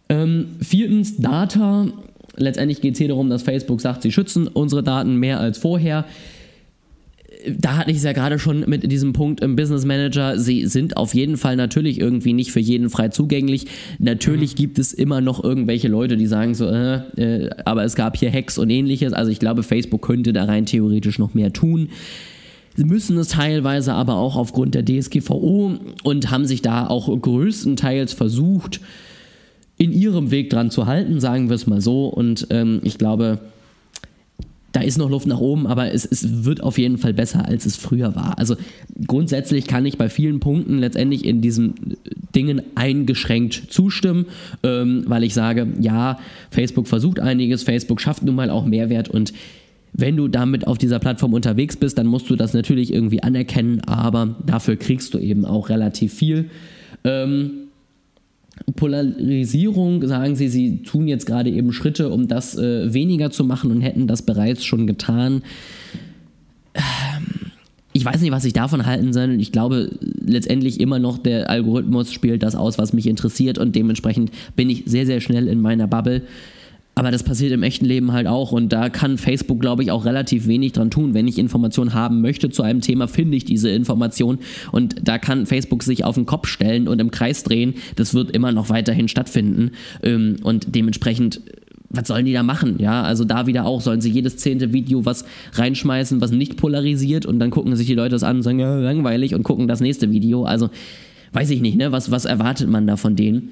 Ähm, 0.09 0.47
viertens, 0.59 1.17
Data 1.17 1.87
Letztendlich 2.35 2.81
geht 2.81 2.93
es 2.93 2.97
hier 2.99 3.09
darum, 3.09 3.29
dass 3.29 3.43
Facebook 3.43 3.81
sagt, 3.81 4.01
sie 4.01 4.11
schützen 4.11 4.47
unsere 4.47 4.83
Daten 4.83 5.17
mehr 5.17 5.39
als 5.39 5.57
vorher. 5.57 6.05
Da 7.57 7.75
hatte 7.75 7.91
ich 7.91 7.97
es 7.97 8.03
ja 8.03 8.13
gerade 8.13 8.39
schon 8.39 8.61
mit 8.67 8.89
diesem 8.89 9.11
Punkt 9.11 9.41
im 9.41 9.55
Business 9.55 9.85
Manager. 9.85 10.39
Sie 10.39 10.65
sind 10.65 10.95
auf 10.95 11.13
jeden 11.13 11.37
Fall 11.37 11.57
natürlich 11.57 11.99
irgendwie 11.99 12.33
nicht 12.33 12.51
für 12.51 12.59
jeden 12.59 12.89
frei 12.89 13.09
zugänglich. 13.09 13.67
Natürlich 13.99 14.53
mhm. 14.53 14.57
gibt 14.57 14.79
es 14.79 14.93
immer 14.93 15.19
noch 15.19 15.43
irgendwelche 15.43 15.89
Leute, 15.89 16.15
die 16.15 16.27
sagen 16.27 16.55
so, 16.55 16.67
äh, 16.67 17.01
äh, 17.17 17.49
aber 17.65 17.83
es 17.83 17.95
gab 17.95 18.17
hier 18.17 18.31
Hacks 18.31 18.57
und 18.57 18.69
ähnliches. 18.69 19.13
Also 19.13 19.29
ich 19.29 19.39
glaube, 19.39 19.63
Facebook 19.63 20.01
könnte 20.01 20.31
da 20.31 20.45
rein 20.45 20.65
theoretisch 20.65 21.19
noch 21.19 21.33
mehr 21.33 21.51
tun. 21.51 21.89
Sie 22.75 22.85
müssen 22.85 23.17
es 23.17 23.27
teilweise 23.27 23.93
aber 23.93 24.15
auch 24.15 24.35
aufgrund 24.35 24.73
der 24.73 24.83
DSGVO 24.83 25.77
und 26.03 26.31
haben 26.31 26.45
sich 26.45 26.61
da 26.61 26.87
auch 26.87 27.07
größtenteils 27.21 28.13
versucht, 28.13 28.79
in 29.77 29.91
ihrem 29.91 30.31
Weg 30.31 30.49
dran 30.49 30.71
zu 30.71 30.85
halten, 30.85 31.19
sagen 31.19 31.49
wir 31.49 31.55
es 31.55 31.67
mal 31.67 31.81
so. 31.81 32.07
Und 32.07 32.47
ähm, 32.51 32.79
ich 32.83 32.97
glaube, 32.97 33.39
da 34.73 34.81
ist 34.81 34.97
noch 34.97 35.09
Luft 35.09 35.27
nach 35.27 35.39
oben, 35.39 35.67
aber 35.67 35.93
es, 35.93 36.03
es 36.03 36.45
wird 36.45 36.63
auf 36.63 36.77
jeden 36.77 36.97
Fall 36.97 37.13
besser, 37.13 37.47
als 37.47 37.65
es 37.65 37.75
früher 37.75 38.15
war. 38.15 38.37
Also 38.39 38.55
grundsätzlich 39.07 39.67
kann 39.67 39.85
ich 39.85 39.97
bei 39.97 40.09
vielen 40.09 40.39
Punkten 40.39 40.79
letztendlich 40.79 41.25
in 41.25 41.41
diesen 41.41 41.75
Dingen 42.35 42.61
eingeschränkt 42.73 43.67
zustimmen, 43.69 44.25
ähm, 44.63 45.03
weil 45.07 45.23
ich 45.23 45.35
sage, 45.35 45.67
ja, 45.79 46.17
Facebook 46.49 46.87
versucht 46.87 47.19
einiges, 47.19 47.61
Facebook 47.61 48.01
schafft 48.01 48.23
nun 48.23 48.35
mal 48.35 48.49
auch 48.49 48.65
Mehrwert 48.65 49.09
und 49.09 49.33
wenn 49.95 50.17
du 50.17 50.27
damit 50.27 50.65
auf 50.65 50.79
dieser 50.79 50.97
Plattform 50.97 51.35
unterwegs 51.35 51.77
bist, 51.77 51.99
dann 51.99 52.07
musst 52.07 52.27
du 52.27 52.35
das 52.35 52.55
natürlich 52.55 52.91
irgendwie 52.91 53.21
anerkennen, 53.21 53.81
aber 53.81 54.35
dafür 54.43 54.75
kriegst 54.75 55.13
du 55.13 55.19
eben 55.19 55.45
auch 55.45 55.69
relativ 55.69 56.15
viel. 56.15 56.49
Ähm, 57.03 57.62
Polarisierung, 58.75 60.05
sagen 60.07 60.35
Sie, 60.35 60.47
Sie 60.47 60.83
tun 60.83 61.07
jetzt 61.07 61.25
gerade 61.25 61.49
eben 61.49 61.73
Schritte, 61.73 62.09
um 62.09 62.27
das 62.27 62.57
äh, 62.57 62.93
weniger 62.93 63.31
zu 63.31 63.43
machen 63.43 63.71
und 63.71 63.81
hätten 63.81 64.07
das 64.07 64.21
bereits 64.21 64.63
schon 64.63 64.87
getan. 64.87 65.41
Ähm, 66.75 67.51
ich 67.93 68.05
weiß 68.05 68.21
nicht, 68.21 68.31
was 68.31 68.45
ich 68.45 68.53
davon 68.53 68.85
halten 68.85 69.13
soll. 69.13 69.39
Ich 69.39 69.51
glaube 69.51 69.91
letztendlich 70.25 70.79
immer 70.79 70.99
noch, 70.99 71.17
der 71.17 71.49
Algorithmus 71.49 72.11
spielt 72.11 72.43
das 72.43 72.55
aus, 72.55 72.77
was 72.77 72.93
mich 72.93 73.07
interessiert 73.07 73.57
und 73.57 73.75
dementsprechend 73.75 74.31
bin 74.55 74.69
ich 74.69 74.83
sehr, 74.85 75.05
sehr 75.05 75.21
schnell 75.21 75.47
in 75.47 75.61
meiner 75.61 75.87
Bubble. 75.87 76.23
Aber 76.95 77.09
das 77.09 77.23
passiert 77.23 77.51
im 77.51 77.63
echten 77.63 77.85
Leben 77.85 78.11
halt 78.11 78.27
auch 78.27 78.51
und 78.51 78.71
da 78.71 78.89
kann 78.89 79.17
Facebook, 79.17 79.59
glaube 79.59 79.81
ich, 79.81 79.89
auch 79.89 80.05
relativ 80.05 80.47
wenig 80.47 80.73
dran 80.73 80.91
tun. 80.91 81.15
Wenn 81.15 81.27
ich 81.27 81.39
Informationen 81.39 81.93
haben 81.93 82.21
möchte 82.21 82.49
zu 82.51 82.61
einem 82.61 82.81
Thema, 82.81 83.07
finde 83.07 83.35
ich 83.35 83.45
diese 83.45 83.69
Information 83.69 84.37
und 84.71 84.95
da 85.07 85.17
kann 85.17 85.47
Facebook 85.47 85.81
sich 85.81 86.03
auf 86.03 86.15
den 86.15 86.27
Kopf 86.27 86.47
stellen 86.47 86.87
und 86.87 87.01
im 87.01 87.09
Kreis 87.09 87.43
drehen. 87.43 87.75
Das 87.95 88.13
wird 88.13 88.31
immer 88.31 88.51
noch 88.51 88.69
weiterhin 88.69 89.07
stattfinden 89.07 89.71
ähm, 90.03 90.37
und 90.43 90.75
dementsprechend 90.75 91.41
was 91.95 92.07
sollen 92.07 92.25
die 92.25 92.33
da 92.33 92.41
machen? 92.41 92.77
Ja, 92.79 93.03
also 93.03 93.23
da 93.23 93.45
wieder 93.45 93.65
auch, 93.65 93.79
sollen 93.79 94.01
sie 94.01 94.09
jedes 94.09 94.37
zehnte 94.37 94.73
Video 94.73 95.05
was 95.05 95.25
reinschmeißen, 95.53 96.21
was 96.21 96.31
nicht 96.31 96.57
polarisiert 96.57 97.27
und 97.27 97.37
dann 97.37 97.51
gucken 97.51 97.75
sich 97.75 97.85
die 97.85 97.93
Leute 97.93 98.09
das 98.09 98.23
an 98.23 98.37
und 98.37 98.41
sagen, 98.41 98.59
ja, 98.59 98.75
langweilig 98.75 99.35
und 99.35 99.43
gucken 99.43 99.67
das 99.67 99.79
nächste 99.79 100.09
Video. 100.11 100.43
Also 100.43 100.71
weiß 101.33 101.51
ich 101.51 101.61
nicht, 101.61 101.77
ne? 101.77 101.91
Was, 101.91 102.09
was 102.09 102.25
erwartet 102.25 102.67
man 102.67 102.87
da 102.87 102.97
von 102.97 103.15
denen? 103.15 103.51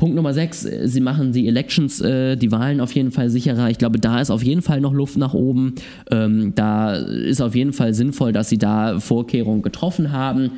Punkt 0.00 0.16
Nummer 0.16 0.32
6, 0.32 0.64
äh, 0.64 0.88
sie 0.88 1.02
machen 1.02 1.32
die 1.32 1.46
Elections, 1.46 2.00
äh, 2.00 2.34
die 2.34 2.50
Wahlen 2.50 2.80
auf 2.80 2.94
jeden 2.94 3.10
Fall 3.10 3.28
sicherer. 3.28 3.68
Ich 3.68 3.76
glaube, 3.76 4.00
da 4.00 4.18
ist 4.18 4.30
auf 4.30 4.42
jeden 4.42 4.62
Fall 4.62 4.80
noch 4.80 4.94
Luft 4.94 5.18
nach 5.18 5.34
oben. 5.34 5.74
Ähm, 6.10 6.54
da 6.54 6.94
ist 6.94 7.42
auf 7.42 7.54
jeden 7.54 7.74
Fall 7.74 7.92
sinnvoll, 7.92 8.32
dass 8.32 8.48
sie 8.48 8.56
da 8.56 8.98
Vorkehrungen 8.98 9.60
getroffen 9.60 10.10
haben. 10.10 10.52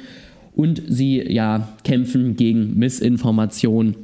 Und 0.55 0.81
sie 0.87 1.21
ja 1.21 1.67
kämpfen 1.83 2.37
gegen 2.37 2.79
Missinformation 2.79 3.97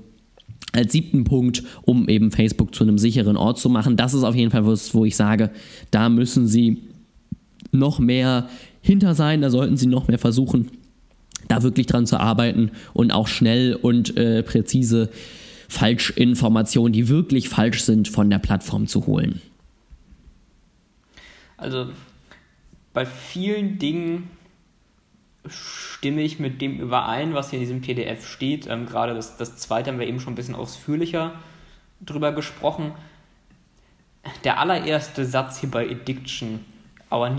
als 0.72 0.90
siebten 0.90 1.22
Punkt, 1.22 1.62
um 1.82 2.08
eben 2.08 2.32
Facebook 2.32 2.74
zu 2.74 2.82
einem 2.82 2.98
sicheren 2.98 3.36
Ort 3.36 3.60
zu 3.60 3.68
machen. 3.68 3.96
Das 3.96 4.14
ist 4.14 4.24
auf 4.24 4.34
jeden 4.34 4.50
Fall 4.50 4.66
was, 4.66 4.92
wo 4.92 5.04
ich 5.04 5.14
sage, 5.14 5.50
da 5.92 6.08
müssen 6.08 6.48
sie 6.48 6.78
noch 7.70 8.00
mehr 8.00 8.48
hinter 8.80 9.14
sein, 9.14 9.40
da 9.40 9.50
sollten 9.50 9.76
sie 9.76 9.86
noch 9.86 10.08
mehr 10.08 10.18
versuchen, 10.18 10.66
da 11.48 11.62
wirklich 11.62 11.86
dran 11.86 12.06
zu 12.06 12.18
arbeiten 12.18 12.70
und 12.92 13.10
auch 13.10 13.28
schnell 13.28 13.74
und 13.74 14.16
äh, 14.16 14.42
präzise 14.42 15.10
Falschinformationen, 15.68 16.92
die 16.92 17.08
wirklich 17.08 17.48
falsch 17.48 17.82
sind, 17.82 18.08
von 18.08 18.30
der 18.30 18.38
Plattform 18.38 18.86
zu 18.86 19.06
holen. 19.06 19.42
Also 21.56 21.90
bei 22.92 23.04
vielen 23.04 23.78
Dingen 23.78 24.30
stimme 25.46 26.22
ich 26.22 26.38
mit 26.38 26.60
dem 26.60 26.78
überein, 26.78 27.34
was 27.34 27.50
hier 27.50 27.58
in 27.58 27.64
diesem 27.64 27.80
PDF 27.80 28.26
steht. 28.26 28.66
Ähm, 28.66 28.86
gerade 28.86 29.14
das, 29.14 29.36
das 29.36 29.56
zweite 29.56 29.90
haben 29.90 29.98
wir 29.98 30.06
eben 30.06 30.20
schon 30.20 30.32
ein 30.32 30.36
bisschen 30.36 30.54
ausführlicher 30.54 31.32
drüber 32.00 32.32
gesprochen. 32.32 32.92
Der 34.44 34.58
allererste 34.58 35.24
Satz 35.24 35.60
hier 35.60 35.70
bei 35.70 35.90
Addiction. 35.90 36.60
Our 37.10 37.30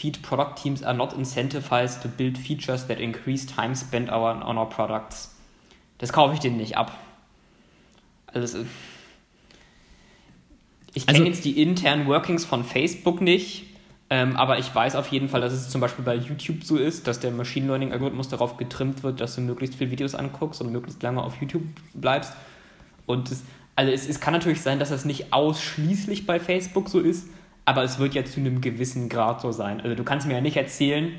newsfeed 0.00 0.22
product 0.22 0.56
teams 0.62 0.82
are 0.82 0.94
not 0.94 1.16
incentivized 1.16 2.02
to 2.02 2.08
build 2.08 2.38
features 2.38 2.86
that 2.86 2.98
increase 2.98 3.46
time 3.46 3.74
spent 3.74 4.10
on 4.10 4.58
our 4.58 4.68
products. 4.68 5.34
Das 5.98 6.12
kaufe 6.12 6.34
ich 6.34 6.40
denen 6.40 6.56
nicht 6.56 6.76
ab. 6.76 6.96
Also, 8.26 8.64
ich 10.94 11.06
kenne 11.06 11.18
also, 11.18 11.30
jetzt 11.30 11.44
die 11.44 11.60
internen 11.60 12.06
Workings 12.06 12.44
von 12.44 12.64
Facebook 12.64 13.20
nicht, 13.20 13.64
ähm, 14.08 14.36
aber 14.36 14.58
ich 14.58 14.74
weiß 14.74 14.96
auf 14.96 15.08
jeden 15.08 15.28
Fall, 15.28 15.40
dass 15.40 15.52
es 15.52 15.68
zum 15.68 15.80
Beispiel 15.80 16.04
bei 16.04 16.14
YouTube 16.14 16.64
so 16.64 16.76
ist, 16.76 17.06
dass 17.06 17.20
der 17.20 17.30
Machine 17.30 17.66
Learning 17.66 17.92
Algorithmus 17.92 18.28
darauf 18.28 18.56
getrimmt 18.56 19.02
wird, 19.02 19.20
dass 19.20 19.36
du 19.36 19.40
möglichst 19.40 19.76
viele 19.76 19.90
Videos 19.90 20.14
anguckst 20.14 20.60
und 20.60 20.72
möglichst 20.72 21.02
lange 21.02 21.22
auf 21.22 21.40
YouTube 21.40 21.62
bleibst. 21.94 22.32
Und 23.06 23.30
es, 23.30 23.44
also 23.76 23.92
es, 23.92 24.08
es 24.08 24.20
kann 24.20 24.32
natürlich 24.32 24.62
sein, 24.62 24.78
dass 24.78 24.88
das 24.88 25.04
nicht 25.04 25.32
ausschließlich 25.32 26.26
bei 26.26 26.40
Facebook 26.40 26.88
so 26.88 26.98
ist, 26.98 27.28
aber 27.70 27.84
es 27.84 28.00
wird 28.00 28.14
ja 28.14 28.24
zu 28.24 28.40
einem 28.40 28.60
gewissen 28.60 29.08
Grad 29.08 29.40
so 29.40 29.52
sein. 29.52 29.80
Also 29.80 29.94
du 29.94 30.02
kannst 30.02 30.26
mir 30.26 30.34
ja 30.34 30.40
nicht 30.40 30.56
erzählen, 30.56 31.12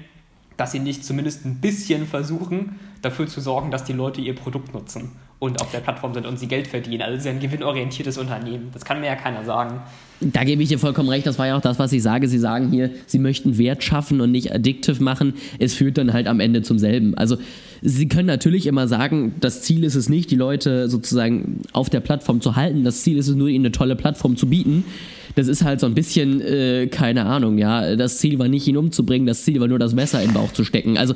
dass 0.58 0.74
sie 0.74 0.80
nicht 0.80 1.06
zumindest 1.06 1.46
ein 1.46 1.62
bisschen 1.62 2.06
versuchen, 2.06 2.78
dafür 3.02 3.26
zu 3.28 3.40
sorgen, 3.40 3.72
dass 3.72 3.86
die 3.86 3.94
Leute 3.94 4.20
ihr 4.20 4.36
Produkt 4.36 4.74
nutzen 4.74 5.14
und 5.42 5.60
auf 5.60 5.72
der 5.72 5.80
Plattform 5.80 6.14
sind 6.14 6.28
und 6.28 6.38
sie 6.38 6.48
Geld 6.48 6.68
verdienen. 6.68 7.02
Also 7.02 7.14
es 7.16 7.22
ist 7.22 7.26
ja 7.26 7.32
ein 7.32 7.40
gewinnorientiertes 7.40 8.20
Unternehmen. 8.20 8.70
Das 8.74 8.86
kann 8.86 9.00
mir 9.00 9.08
ja 9.08 9.16
keiner 9.16 9.44
sagen. 9.44 9.82
Da 10.20 10.44
gebe 10.44 10.62
ich 10.62 10.70
dir 10.70 10.78
vollkommen 10.78 11.10
recht. 11.10 11.26
Das 11.26 11.40
war 11.40 11.48
ja 11.48 11.58
auch 11.58 11.62
das, 11.62 11.80
was 11.80 11.92
ich 11.94 12.04
sage. 12.04 12.28
Sie 12.28 12.38
sagen 12.38 12.70
hier, 12.70 12.92
sie 13.08 13.18
möchten 13.18 13.58
Wert 13.58 13.84
schaffen 13.84 14.22
und 14.22 14.30
nicht 14.30 14.54
addictive 14.54 15.02
machen. 15.02 15.34
Es 15.58 15.74
führt 15.74 15.98
dann 15.98 16.14
halt 16.14 16.28
am 16.28 16.40
Ende 16.40 16.62
zum 16.62 16.78
selben. 16.78 17.18
Also 17.18 17.38
sie 17.82 18.08
können 18.08 18.28
natürlich 18.28 18.68
immer 18.68 18.88
sagen, 18.88 19.34
das 19.40 19.64
Ziel 19.64 19.84
ist 19.84 19.96
es 19.96 20.10
nicht, 20.10 20.30
die 20.30 20.36
Leute 20.36 20.88
sozusagen 20.90 21.62
auf 21.74 21.90
der 21.90 22.02
Plattform 22.02 22.40
zu 22.40 22.56
halten. 22.56 22.84
Das 22.84 23.02
Ziel 23.02 23.18
ist 23.18 23.28
es 23.28 23.36
nur, 23.36 23.48
ihnen 23.48 23.66
eine 23.66 23.72
tolle 23.72 23.96
Plattform 23.96 24.38
zu 24.38 24.46
bieten. 24.46 24.86
Das 25.34 25.48
ist 25.48 25.64
halt 25.64 25.80
so 25.80 25.88
ein 25.88 25.96
bisschen, 25.96 26.40
äh, 26.42 26.86
keine 26.86 27.26
Ahnung, 27.26 27.58
ja. 27.58 27.96
Das 27.96 28.20
Ziel 28.20 28.38
war 28.38 28.48
nicht, 28.48 28.68
ihn 28.68 28.78
umzubringen. 28.78 29.26
Das 29.26 29.44
Ziel 29.44 29.60
war 29.60 29.68
nur, 29.68 29.80
das 29.80 29.96
Messer 29.96 30.22
in 30.22 30.30
den 30.30 30.34
Bauch 30.36 30.54
zu 30.54 30.64
stecken. 30.64 31.00
Also... 31.00 31.16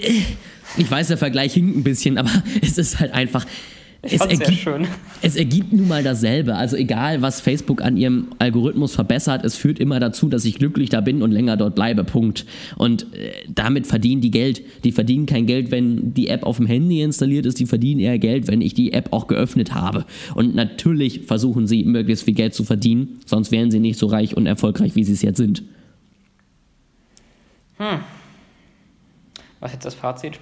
Äh, 0.00 0.22
ich 0.76 0.90
weiß, 0.90 1.08
der 1.08 1.18
Vergleich 1.18 1.54
hinkt 1.54 1.76
ein 1.76 1.84
bisschen, 1.84 2.18
aber 2.18 2.30
es 2.62 2.78
ist 2.78 3.00
halt 3.00 3.12
einfach. 3.12 3.46
Es 4.06 4.20
ergibt, 4.20 4.68
es 5.22 5.34
ergibt 5.34 5.72
nun 5.72 5.88
mal 5.88 6.02
dasselbe. 6.02 6.56
Also 6.56 6.76
egal, 6.76 7.22
was 7.22 7.40
Facebook 7.40 7.80
an 7.80 7.96
ihrem 7.96 8.28
Algorithmus 8.38 8.94
verbessert, 8.94 9.46
es 9.46 9.56
führt 9.56 9.78
immer 9.78 9.98
dazu, 9.98 10.28
dass 10.28 10.44
ich 10.44 10.58
glücklich 10.58 10.90
da 10.90 11.00
bin 11.00 11.22
und 11.22 11.32
länger 11.32 11.56
dort 11.56 11.74
bleibe. 11.74 12.04
Punkt. 12.04 12.44
Und 12.76 13.14
äh, 13.14 13.32
damit 13.48 13.86
verdienen 13.86 14.20
die 14.20 14.30
Geld. 14.30 14.62
Die 14.84 14.92
verdienen 14.92 15.24
kein 15.24 15.46
Geld, 15.46 15.70
wenn 15.70 16.12
die 16.12 16.28
App 16.28 16.42
auf 16.42 16.58
dem 16.58 16.66
Handy 16.66 17.00
installiert 17.00 17.46
ist. 17.46 17.58
Die 17.60 17.66
verdienen 17.66 17.98
eher 17.98 18.18
Geld, 18.18 18.46
wenn 18.46 18.60
ich 18.60 18.74
die 18.74 18.92
App 18.92 19.10
auch 19.10 19.26
geöffnet 19.26 19.72
habe. 19.74 20.04
Und 20.34 20.54
natürlich 20.54 21.22
versuchen 21.22 21.66
sie, 21.66 21.84
möglichst 21.84 22.24
viel 22.24 22.34
Geld 22.34 22.52
zu 22.52 22.64
verdienen. 22.64 23.20
Sonst 23.24 23.52
wären 23.52 23.70
sie 23.70 23.80
nicht 23.80 23.98
so 23.98 24.06
reich 24.06 24.36
und 24.36 24.44
erfolgreich, 24.44 24.96
wie 24.96 25.04
sie 25.04 25.14
es 25.14 25.22
jetzt 25.22 25.38
sind. 25.38 25.62
Hm. 27.78 28.00
Was 29.60 29.70
ist 29.70 29.76
jetzt 29.76 29.86
das 29.86 29.94
Fazit? 29.94 30.38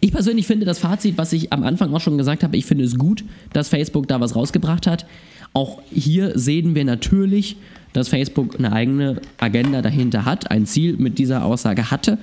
Ich 0.00 0.12
persönlich 0.12 0.46
finde 0.46 0.66
das 0.66 0.78
Fazit, 0.78 1.18
was 1.18 1.32
ich 1.32 1.52
am 1.52 1.62
Anfang 1.62 1.92
auch 1.94 2.00
schon 2.00 2.18
gesagt 2.18 2.42
habe, 2.42 2.56
ich 2.56 2.66
finde 2.66 2.84
es 2.84 2.96
gut, 2.96 3.24
dass 3.52 3.68
Facebook 3.68 4.08
da 4.08 4.20
was 4.20 4.36
rausgebracht 4.36 4.86
hat. 4.86 5.06
Auch 5.52 5.80
hier 5.92 6.38
sehen 6.38 6.74
wir 6.74 6.84
natürlich, 6.84 7.56
dass 7.92 8.08
Facebook 8.08 8.58
eine 8.58 8.72
eigene 8.72 9.20
Agenda 9.38 9.82
dahinter 9.82 10.24
hat, 10.24 10.50
ein 10.50 10.66
Ziel 10.66 10.96
mit 10.96 11.18
dieser 11.18 11.44
Aussage 11.44 11.90
hatte. 11.90 12.18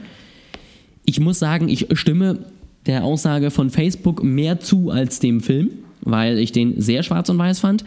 Ich 1.05 1.19
muss 1.19 1.39
sagen, 1.39 1.69
ich 1.69 1.87
stimme 1.93 2.45
der 2.85 3.03
Aussage 3.03 3.51
von 3.51 3.69
Facebook 3.69 4.23
mehr 4.23 4.59
zu 4.59 4.89
als 4.89 5.19
dem 5.19 5.41
Film, 5.41 5.71
weil 6.01 6.37
ich 6.39 6.51
den 6.51 6.81
sehr 6.81 7.03
schwarz 7.03 7.29
und 7.29 7.37
weiß 7.37 7.59
fand. 7.59 7.85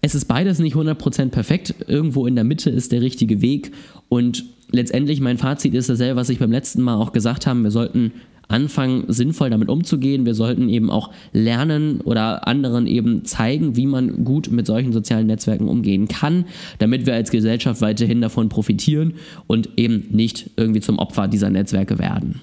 Es 0.00 0.14
ist 0.14 0.26
beides 0.26 0.58
nicht 0.58 0.76
100% 0.76 1.28
perfekt. 1.28 1.74
Irgendwo 1.86 2.26
in 2.26 2.34
der 2.34 2.44
Mitte 2.44 2.70
ist 2.70 2.92
der 2.92 3.02
richtige 3.02 3.40
Weg. 3.42 3.72
Und 4.08 4.44
letztendlich 4.70 5.20
mein 5.20 5.38
Fazit 5.38 5.74
ist 5.74 5.88
dasselbe, 5.88 6.16
was 6.16 6.30
ich 6.30 6.38
beim 6.38 6.52
letzten 6.52 6.82
Mal 6.82 6.96
auch 6.96 7.12
gesagt 7.12 7.46
habe. 7.46 7.62
Wir 7.62 7.70
sollten 7.70 8.12
anfangen, 8.48 9.04
sinnvoll 9.08 9.50
damit 9.50 9.68
umzugehen. 9.68 10.26
Wir 10.26 10.34
sollten 10.34 10.68
eben 10.68 10.90
auch 10.90 11.10
lernen 11.32 12.00
oder 12.00 12.48
anderen 12.48 12.86
eben 12.86 13.24
zeigen, 13.24 13.76
wie 13.76 13.86
man 13.86 14.24
gut 14.24 14.50
mit 14.50 14.66
solchen 14.66 14.92
sozialen 14.92 15.26
Netzwerken 15.26 15.68
umgehen 15.68 16.08
kann, 16.08 16.46
damit 16.78 17.06
wir 17.06 17.14
als 17.14 17.30
Gesellschaft 17.30 17.80
weiterhin 17.80 18.20
davon 18.20 18.48
profitieren 18.48 19.14
und 19.46 19.68
eben 19.76 20.06
nicht 20.10 20.50
irgendwie 20.56 20.80
zum 20.80 20.98
Opfer 20.98 21.28
dieser 21.28 21.50
Netzwerke 21.50 21.98
werden. 21.98 22.40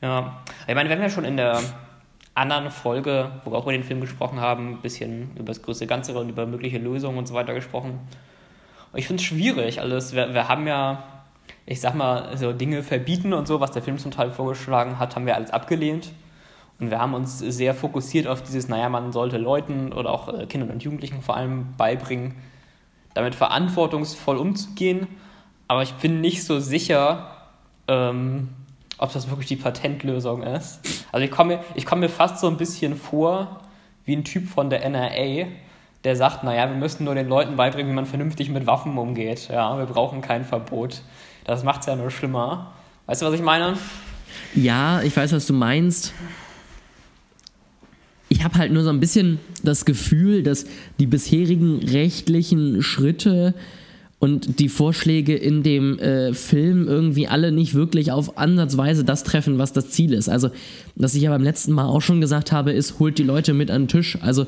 Ja, 0.00 0.42
ich 0.68 0.74
meine, 0.74 0.88
wenn 0.88 1.00
wir 1.00 1.10
schon 1.10 1.24
in 1.24 1.36
der 1.36 1.60
anderen 2.34 2.70
Folge, 2.70 3.30
wo 3.44 3.52
wir 3.52 3.58
auch 3.58 3.62
über 3.62 3.72
den 3.72 3.84
Film 3.84 4.00
gesprochen 4.00 4.40
haben, 4.40 4.74
ein 4.74 4.82
bisschen 4.82 5.30
über 5.36 5.46
das 5.46 5.62
größte 5.62 5.86
Ganze 5.86 6.16
und 6.18 6.28
über 6.28 6.46
mögliche 6.46 6.78
Lösungen 6.78 7.18
und 7.18 7.26
so 7.26 7.34
weiter 7.34 7.54
gesprochen. 7.54 8.00
Ich 8.94 9.06
finde 9.06 9.20
es 9.20 9.26
schwierig. 9.26 9.80
Also 9.80 10.14
wir, 10.14 10.34
wir 10.34 10.48
haben 10.48 10.66
ja 10.66 11.13
ich 11.66 11.80
sag 11.80 11.94
mal, 11.94 12.36
so 12.36 12.52
Dinge 12.52 12.82
verbieten 12.82 13.32
und 13.32 13.46
so, 13.46 13.60
was 13.60 13.70
der 13.70 13.82
Film 13.82 13.98
zum 13.98 14.10
Teil 14.10 14.30
vorgeschlagen 14.30 14.98
hat, 14.98 15.16
haben 15.16 15.26
wir 15.26 15.34
alles 15.34 15.50
abgelehnt. 15.50 16.12
Und 16.78 16.90
wir 16.90 16.98
haben 16.98 17.14
uns 17.14 17.38
sehr 17.38 17.74
fokussiert 17.74 18.26
auf 18.26 18.42
dieses, 18.42 18.68
naja, 18.68 18.88
man 18.88 19.12
sollte 19.12 19.38
Leuten 19.38 19.92
oder 19.92 20.10
auch 20.10 20.28
äh, 20.28 20.46
Kindern 20.46 20.70
und 20.70 20.82
Jugendlichen 20.82 21.22
vor 21.22 21.36
allem 21.36 21.74
beibringen, 21.76 22.34
damit 23.14 23.34
verantwortungsvoll 23.34 24.36
umzugehen. 24.36 25.06
Aber 25.68 25.82
ich 25.82 25.94
bin 25.94 26.20
nicht 26.20 26.44
so 26.44 26.58
sicher, 26.58 27.30
ähm, 27.88 28.50
ob 28.98 29.12
das 29.12 29.28
wirklich 29.30 29.48
die 29.48 29.56
Patentlösung 29.56 30.42
ist. 30.42 30.80
Also 31.12 31.24
ich 31.24 31.30
komme 31.30 31.60
ich 31.74 31.86
komm 31.86 32.00
mir 32.00 32.08
fast 32.08 32.38
so 32.38 32.48
ein 32.48 32.56
bisschen 32.56 32.96
vor 32.96 33.60
wie 34.04 34.16
ein 34.16 34.24
Typ 34.24 34.48
von 34.48 34.68
der 34.68 34.84
NRA, 34.88 35.46
der 36.04 36.16
sagt, 36.16 36.44
naja, 36.44 36.68
wir 36.68 36.76
müssen 36.76 37.04
nur 37.04 37.14
den 37.14 37.28
Leuten 37.28 37.56
beibringen, 37.56 37.90
wie 37.90 37.94
man 37.94 38.06
vernünftig 38.06 38.50
mit 38.50 38.66
Waffen 38.66 38.98
umgeht. 38.98 39.48
Ja, 39.48 39.78
wir 39.78 39.86
brauchen 39.86 40.20
kein 40.20 40.44
Verbot. 40.44 41.02
Das 41.44 41.62
macht 41.62 41.80
es 41.80 41.86
ja 41.86 41.96
nur 41.96 42.10
schlimmer. 42.10 42.72
Weißt 43.06 43.22
du, 43.22 43.26
was 43.26 43.34
ich 43.34 43.42
meine? 43.42 43.76
Ja, 44.54 45.02
ich 45.02 45.16
weiß, 45.16 45.32
was 45.32 45.46
du 45.46 45.52
meinst. 45.52 46.12
Ich 48.28 48.42
habe 48.42 48.58
halt 48.58 48.72
nur 48.72 48.82
so 48.82 48.90
ein 48.90 49.00
bisschen 49.00 49.38
das 49.62 49.84
Gefühl, 49.84 50.42
dass 50.42 50.66
die 50.98 51.06
bisherigen 51.06 51.80
rechtlichen 51.80 52.82
Schritte 52.82 53.54
und 54.18 54.58
die 54.58 54.70
Vorschläge 54.70 55.36
in 55.36 55.62
dem 55.62 55.98
äh, 55.98 56.32
Film 56.32 56.88
irgendwie 56.88 57.28
alle 57.28 57.52
nicht 57.52 57.74
wirklich 57.74 58.10
auf 58.10 58.38
ansatzweise 58.38 59.04
das 59.04 59.22
treffen, 59.22 59.58
was 59.58 59.74
das 59.74 59.90
Ziel 59.90 60.14
ist. 60.14 60.30
Also, 60.30 60.50
was 60.94 61.14
ich 61.14 61.22
ja 61.22 61.30
beim 61.30 61.42
letzten 61.42 61.72
Mal 61.72 61.84
auch 61.84 62.00
schon 62.00 62.22
gesagt 62.22 62.50
habe, 62.50 62.72
ist, 62.72 62.98
holt 62.98 63.18
die 63.18 63.22
Leute 63.22 63.52
mit 63.52 63.70
an 63.70 63.82
den 63.82 63.88
Tisch. 63.88 64.16
Also, 64.22 64.46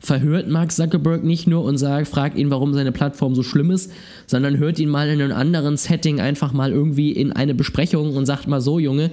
verhört 0.00 0.48
Mark 0.48 0.72
Zuckerberg 0.72 1.24
nicht 1.24 1.46
nur 1.46 1.64
und 1.64 1.76
sagt, 1.76 2.08
fragt 2.08 2.38
ihn, 2.38 2.50
warum 2.50 2.74
seine 2.74 2.92
Plattform 2.92 3.34
so 3.34 3.42
schlimm 3.42 3.70
ist, 3.70 3.92
sondern 4.26 4.58
hört 4.58 4.78
ihn 4.78 4.88
mal 4.88 5.08
in 5.08 5.20
einem 5.20 5.36
anderen 5.36 5.76
Setting 5.76 6.20
einfach 6.20 6.52
mal 6.52 6.72
irgendwie 6.72 7.12
in 7.12 7.32
eine 7.32 7.54
Besprechung 7.54 8.14
und 8.16 8.26
sagt 8.26 8.46
mal 8.46 8.60
so, 8.60 8.78
Junge, 8.78 9.10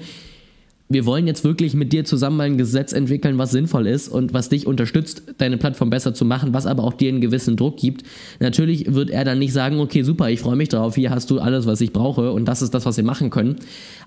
wir 0.87 1.05
wollen 1.05 1.25
jetzt 1.25 1.43
wirklich 1.43 1.73
mit 1.73 1.93
dir 1.93 2.05
zusammen 2.05 2.37
mal 2.37 2.43
ein 2.43 2.57
Gesetz 2.57 2.93
entwickeln, 2.93 3.39
was 3.39 3.51
sinnvoll 3.51 3.87
ist 3.87 4.07
und 4.07 4.33
was 4.33 4.49
dich 4.49 4.67
unterstützt, 4.67 5.23
deine 5.39 5.57
Plattform 5.57 5.89
besser 5.89 6.13
zu 6.13 6.25
machen, 6.25 6.53
was 6.53 6.67
aber 6.67 6.83
auch 6.83 6.93
dir 6.93 7.09
einen 7.09 7.21
gewissen 7.21 7.57
Druck 7.57 7.77
gibt. 7.77 8.03
Natürlich 8.39 8.93
wird 8.93 9.09
er 9.09 9.23
dann 9.23 9.39
nicht 9.39 9.53
sagen, 9.53 9.79
okay, 9.79 10.03
super, 10.03 10.29
ich 10.29 10.39
freue 10.39 10.55
mich 10.55 10.69
drauf, 10.69 10.93
hier 10.93 11.09
hast 11.09 11.31
du 11.31 11.39
alles, 11.39 11.65
was 11.65 11.81
ich 11.81 11.91
brauche 11.91 12.31
und 12.31 12.45
das 12.45 12.61
ist 12.61 12.75
das, 12.75 12.85
was 12.85 12.97
wir 12.97 13.03
machen 13.03 13.31
können. 13.31 13.55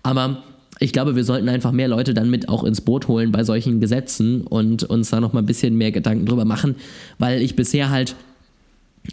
Aber 0.04 0.44
ich 0.80 0.92
glaube, 0.92 1.16
wir 1.16 1.24
sollten 1.24 1.48
einfach 1.48 1.72
mehr 1.72 1.88
Leute 1.88 2.14
dann 2.14 2.30
mit 2.30 2.48
auch 2.48 2.64
ins 2.64 2.80
Boot 2.80 3.08
holen 3.08 3.32
bei 3.32 3.44
solchen 3.44 3.80
Gesetzen 3.80 4.42
und 4.42 4.84
uns 4.84 5.10
da 5.10 5.20
noch 5.20 5.32
mal 5.32 5.40
ein 5.40 5.46
bisschen 5.46 5.76
mehr 5.76 5.92
Gedanken 5.92 6.26
drüber 6.26 6.44
machen, 6.44 6.76
weil 7.18 7.42
ich 7.42 7.56
bisher 7.56 7.90
halt, 7.90 8.14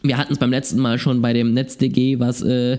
wir 0.03 0.17
hatten 0.17 0.33
es 0.33 0.39
beim 0.39 0.51
letzten 0.51 0.79
Mal 0.79 0.99
schon 0.99 1.21
bei 1.21 1.33
dem 1.33 1.53
NetzDG, 1.53 2.19
was 2.19 2.41
äh, 2.41 2.77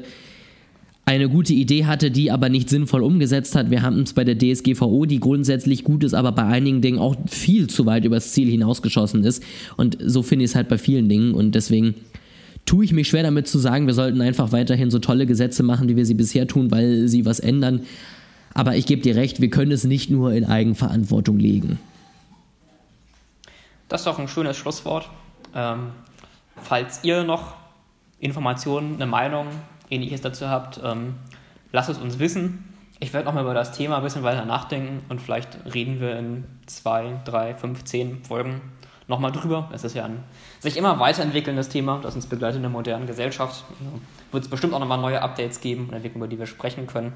eine 1.04 1.28
gute 1.28 1.52
Idee 1.52 1.84
hatte, 1.84 2.10
die 2.10 2.32
aber 2.32 2.48
nicht 2.48 2.68
sinnvoll 2.68 3.02
umgesetzt 3.02 3.54
hat. 3.54 3.70
Wir 3.70 3.82
haben 3.82 4.00
es 4.00 4.12
bei 4.12 4.24
der 4.24 4.36
DSGVO, 4.38 5.06
die 5.06 5.20
grundsätzlich 5.20 5.84
gut 5.84 6.02
ist, 6.02 6.14
aber 6.14 6.32
bei 6.32 6.44
einigen 6.44 6.80
Dingen 6.80 6.98
auch 6.98 7.16
viel 7.26 7.68
zu 7.68 7.86
weit 7.86 8.04
übers 8.04 8.32
Ziel 8.32 8.50
hinausgeschossen 8.50 9.22
ist. 9.22 9.42
Und 9.76 9.96
so 10.04 10.22
finde 10.22 10.44
ich 10.44 10.50
es 10.50 10.54
halt 10.56 10.68
bei 10.68 10.78
vielen 10.78 11.08
Dingen 11.08 11.32
und 11.32 11.54
deswegen 11.54 11.94
tue 12.66 12.84
ich 12.84 12.92
mich 12.92 13.06
schwer 13.06 13.22
damit 13.22 13.46
zu 13.46 13.58
sagen, 13.60 13.86
wir 13.86 13.94
sollten 13.94 14.20
einfach 14.20 14.50
weiterhin 14.50 14.90
so 14.90 14.98
tolle 14.98 15.26
Gesetze 15.26 15.62
machen, 15.62 15.88
wie 15.88 15.96
wir 15.96 16.04
sie 16.04 16.14
bisher 16.14 16.48
tun, 16.48 16.72
weil 16.72 17.06
sie 17.06 17.24
was 17.24 17.38
ändern. 17.38 17.82
Aber 18.56 18.74
ich 18.74 18.86
gebe 18.86 19.02
dir 19.02 19.16
recht, 19.16 19.42
wir 19.42 19.50
können 19.50 19.70
es 19.70 19.84
nicht 19.84 20.08
nur 20.08 20.32
in 20.32 20.46
Eigenverantwortung 20.46 21.38
legen. 21.38 21.78
Das 23.90 24.00
ist 24.00 24.06
doch 24.06 24.18
ein 24.18 24.28
schönes 24.28 24.56
Schlusswort. 24.56 25.10
Ähm, 25.54 25.90
falls 26.62 27.04
ihr 27.04 27.22
noch 27.22 27.54
Informationen, 28.18 28.94
eine 28.94 29.04
Meinung, 29.04 29.48
ähnliches 29.90 30.22
dazu 30.22 30.48
habt, 30.48 30.80
ähm, 30.82 31.16
lasst 31.70 31.90
es 31.90 31.98
uns 31.98 32.18
wissen. 32.18 32.64
ich 32.98 33.12
werde 33.12 33.26
nochmal 33.26 33.42
über 33.42 33.52
das 33.52 33.72
Thema 33.72 33.98
ein 33.98 34.02
bisschen 34.02 34.22
weiter 34.22 34.46
nachdenken 34.46 35.04
und 35.10 35.20
vielleicht 35.20 35.58
reden 35.74 36.00
wir 36.00 36.18
in 36.18 36.44
zwei, 36.64 37.20
drei, 37.26 37.54
fünf, 37.54 37.84
zehn 37.84 38.24
Folgen 38.24 38.62
nochmal 39.06 39.32
drüber. 39.32 39.68
Es 39.74 39.84
ist 39.84 39.94
ja 39.94 40.06
ein 40.06 40.24
sich 40.60 40.78
immer 40.78 40.98
weiterentwickelndes 40.98 41.68
Thema, 41.68 42.00
das 42.02 42.14
uns 42.14 42.26
begleitet 42.26 42.56
in 42.56 42.62
der 42.62 42.70
modernen 42.70 43.06
Gesellschaft. 43.06 43.66
Also 43.68 44.00
wird 44.32 44.44
es 44.44 44.48
bestimmt 44.48 44.72
auch 44.72 44.80
nochmal 44.80 44.98
neue 44.98 45.20
Updates 45.20 45.60
geben 45.60 45.88
und 45.88 45.92
Entwicklungen, 45.92 46.24
über 46.24 46.30
die 46.30 46.38
wir 46.38 46.46
sprechen 46.46 46.86
können. 46.86 47.12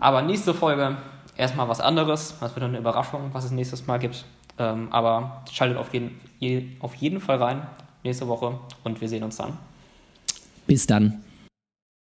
Aber 0.00 0.22
nächste 0.22 0.54
Folge 0.54 0.96
erstmal 1.36 1.68
was 1.68 1.80
anderes. 1.80 2.34
Das 2.40 2.54
wird 2.54 2.64
eine 2.64 2.78
Überraschung, 2.78 3.30
was 3.32 3.44
es 3.44 3.50
nächstes 3.50 3.86
Mal 3.86 3.98
gibt. 3.98 4.24
Ähm, 4.58 4.88
aber 4.90 5.42
schaltet 5.52 5.78
auf 5.78 5.92
jeden, 5.92 6.20
auf 6.80 6.94
jeden 6.96 7.20
Fall 7.20 7.36
rein 7.36 7.66
nächste 8.02 8.26
Woche 8.28 8.58
und 8.84 9.00
wir 9.00 9.08
sehen 9.08 9.22
uns 9.22 9.36
dann. 9.36 9.56
Bis 10.66 10.86
dann. 10.86 11.22